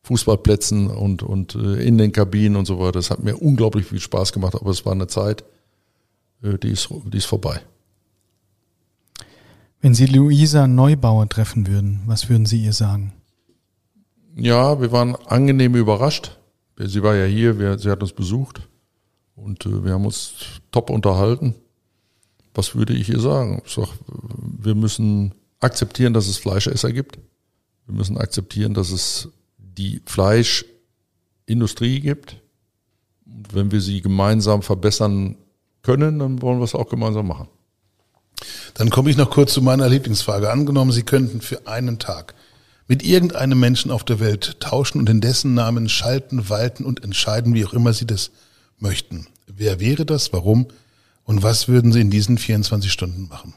[0.04, 2.94] Fußballplätzen und, und äh, in den Kabinen und so weiter.
[2.94, 5.44] Das hat mir unglaublich viel Spaß gemacht, aber es war eine Zeit,
[6.42, 7.62] äh, die ist, die ist vorbei.
[9.82, 13.14] Wenn Sie Luisa Neubauer treffen würden, was würden Sie ihr sagen?
[14.36, 16.38] Ja, wir waren angenehm überrascht.
[16.78, 18.68] Sie war ja hier, wir, sie hat uns besucht
[19.36, 20.34] und äh, wir haben uns
[20.72, 21.56] top unterhalten.
[22.56, 23.62] Was würde ich ihr sagen?
[23.66, 27.18] Ich sag, wir müssen akzeptieren, dass es Fleischesser gibt.
[27.86, 32.38] Wir müssen akzeptieren, dass es die Fleischindustrie gibt.
[33.26, 35.38] Und wenn wir sie gemeinsam verbessern
[35.82, 37.48] können, dann wollen wir es auch gemeinsam machen.
[38.76, 40.50] Dann komme ich noch kurz zu meiner Lieblingsfrage.
[40.50, 42.34] Angenommen, Sie könnten für einen Tag
[42.88, 47.54] mit irgendeinem Menschen auf der Welt tauschen und in dessen Namen schalten, walten und entscheiden,
[47.54, 48.32] wie auch immer Sie das
[48.78, 49.28] möchten.
[49.48, 50.34] Wer wäre das?
[50.34, 50.68] Warum?
[51.24, 53.54] Und was würden Sie in diesen 24 Stunden machen?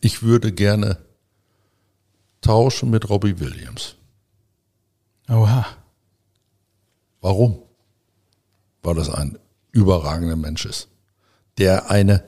[0.00, 0.98] Ich würde gerne
[2.40, 3.96] tauschen mit Robbie Williams.
[5.28, 5.66] Oha.
[7.20, 7.62] Warum?
[8.82, 9.38] weil das ein
[9.72, 10.88] überragender Mensch ist,
[11.58, 12.24] der eine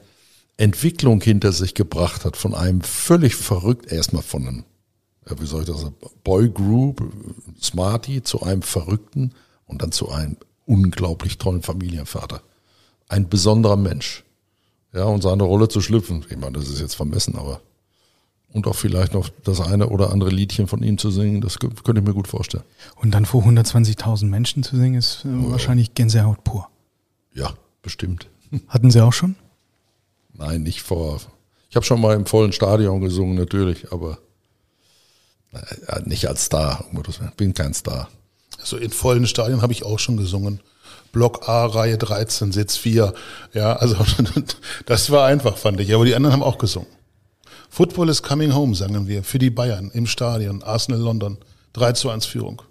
[0.56, 4.64] Entwicklung hinter sich gebracht hat von einem völlig verrückt, erstmal von einem,
[5.26, 5.94] wie soll ich das sagen,
[6.24, 7.02] Boy Group,
[7.60, 9.32] Smarty zu einem Verrückten
[9.66, 12.42] und dann zu einem unglaublich tollen Familienvater.
[13.08, 14.24] Ein besonderer Mensch.
[14.92, 16.24] Ja, und seine Rolle zu schlüpfen.
[16.28, 17.60] Ich meine, das ist jetzt vermessen, aber
[18.52, 22.00] und auch vielleicht noch das eine oder andere Liedchen von ihm zu singen, das könnte
[22.00, 22.64] ich mir gut vorstellen.
[22.96, 26.68] Und dann vor 120.000 Menschen zu singen, ist äh, wahrscheinlich Gänsehaut pur.
[27.32, 28.28] Ja, bestimmt.
[28.68, 29.36] Hatten Sie auch schon?
[30.34, 31.20] Nein, nicht vor.
[31.70, 34.16] Ich habe schon mal im vollen Stadion gesungen, natürlich, aber äh,
[36.04, 36.84] nicht als Star.
[37.08, 38.08] Ich bin kein Star.
[38.58, 40.60] Also in vollen Stadien habe ich auch schon gesungen.
[41.10, 43.12] Block A, Reihe 13, Sitz 4.
[43.52, 43.96] Ja, also
[44.86, 45.94] das war einfach, fand ich.
[45.94, 46.88] Aber die anderen haben auch gesungen.
[47.68, 51.38] Football is coming home, sagen wir, für die Bayern im Stadion, Arsenal London,
[51.72, 52.62] 3 zu 1 Führung.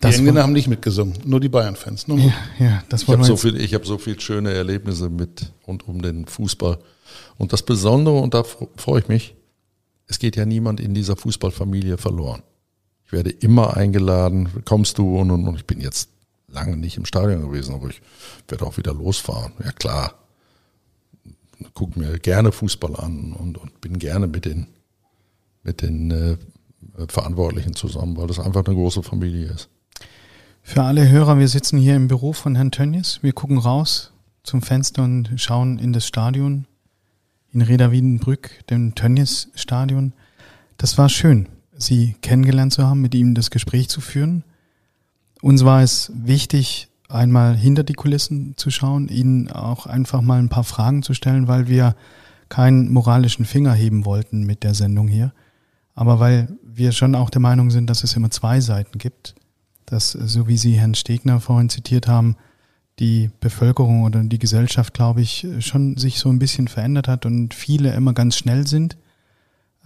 [0.00, 2.06] Das die Engländer haben nicht mitgesungen, nur die Bayern-Fans.
[2.08, 2.16] Ja,
[2.58, 6.00] ja, das ich habe so, viel, ich hab so viele schöne Erlebnisse mit und um
[6.00, 6.78] den Fußball.
[7.36, 9.34] Und das Besondere, und da freue ich mich,
[10.10, 12.42] es geht ja niemand in dieser Fußballfamilie verloren.
[13.06, 16.10] Ich werde immer eingeladen, kommst du und, und, und ich bin jetzt
[16.48, 18.02] lange nicht im Stadion gewesen, aber ich
[18.48, 19.52] werde auch wieder losfahren.
[19.62, 20.14] Ja klar,
[21.74, 24.66] gucke mir gerne Fußball an und, und bin gerne mit den,
[25.62, 26.36] mit den äh,
[27.06, 29.68] Verantwortlichen zusammen, weil das einfach eine große Familie ist.
[30.62, 33.20] Für alle Hörer, wir sitzen hier im Büro von Herrn Tönnies.
[33.22, 36.66] Wir gucken raus zum Fenster und schauen in das Stadion
[37.52, 40.12] in Reda Wiedenbrück, dem Tönnies-Stadion.
[40.76, 44.44] Das war schön, Sie kennengelernt zu haben, mit ihm das Gespräch zu führen.
[45.42, 50.48] Uns war es wichtig, einmal hinter die Kulissen zu schauen, ihnen auch einfach mal ein
[50.48, 51.96] paar Fragen zu stellen, weil wir
[52.48, 55.32] keinen moralischen Finger heben wollten mit der Sendung hier.
[55.94, 59.34] Aber weil wir schon auch der Meinung sind, dass es immer zwei Seiten gibt,
[59.86, 62.36] dass, so wie Sie Herrn Stegner vorhin zitiert haben,
[63.00, 67.54] die Bevölkerung oder die Gesellschaft, glaube ich, schon sich so ein bisschen verändert hat und
[67.54, 68.96] viele immer ganz schnell sind.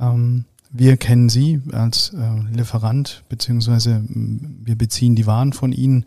[0.01, 6.05] Ähm, wir kennen Sie als äh, Lieferant, beziehungsweise wir beziehen die Waren von Ihnen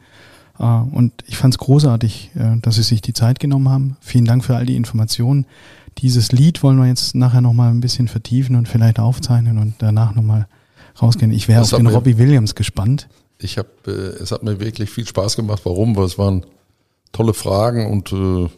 [0.60, 3.98] äh, und ich fand es großartig, äh, dass Sie sich die Zeit genommen haben.
[4.02, 5.46] Vielen Dank für all die Informationen.
[6.00, 10.14] Dieses Lied wollen wir jetzt nachher nochmal ein bisschen vertiefen und vielleicht aufzeichnen und danach
[10.14, 10.48] nochmal
[11.02, 11.32] rausgehen.
[11.32, 13.08] Ich wäre auf den Robbie Williams gespannt.
[13.40, 15.62] Ich habe, äh, es hat mir wirklich viel Spaß gemacht.
[15.64, 15.96] Warum?
[15.96, 16.46] Weil es waren
[17.18, 18.50] tolle Fragen und äh,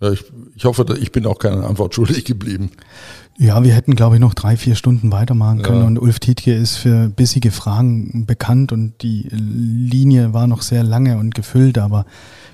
[0.00, 0.24] ja, ich,
[0.54, 2.70] ich hoffe, ich bin auch keine Antwort schuldig geblieben.
[3.38, 5.80] Ja, wir hätten, glaube ich, noch drei, vier Stunden weitermachen können.
[5.80, 5.86] Ja.
[5.86, 11.18] Und Ulf Tietke ist für bissige Fragen bekannt und die Linie war noch sehr lange
[11.18, 11.76] und gefüllt.
[11.78, 12.06] Aber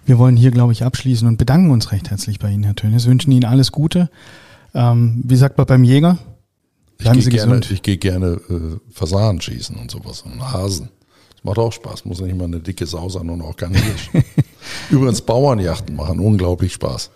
[0.05, 3.07] wir wollen hier, glaube ich, abschließen und bedanken uns recht herzlich bei Ihnen, Herr Tönes.
[3.07, 4.11] Wünschen Ihnen alles Gute.
[4.75, 6.19] Ähm, wie sagt man beim Jäger?
[6.99, 10.89] Bleiben ich gehe gerne, ich geh gerne äh, Fasanen schießen und sowas und Hasen.
[11.43, 12.05] Macht auch Spaß.
[12.05, 14.11] Muss nicht immer eine dicke Sau sein und auch gar nicht.
[14.91, 17.11] Übrigens Bauernjachten machen unglaublich Spaß.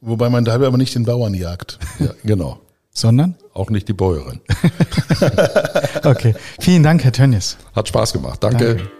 [0.00, 1.78] Wobei man dabei aber nicht den Bauern jagt.
[1.98, 2.60] Ja, genau.
[2.90, 3.36] Sondern?
[3.54, 4.40] Auch nicht die Bäuerin.
[6.04, 6.34] okay.
[6.60, 7.56] Vielen Dank, Herr Tönnies.
[7.74, 8.42] Hat Spaß gemacht.
[8.42, 8.76] Danke.
[8.76, 8.90] Danke.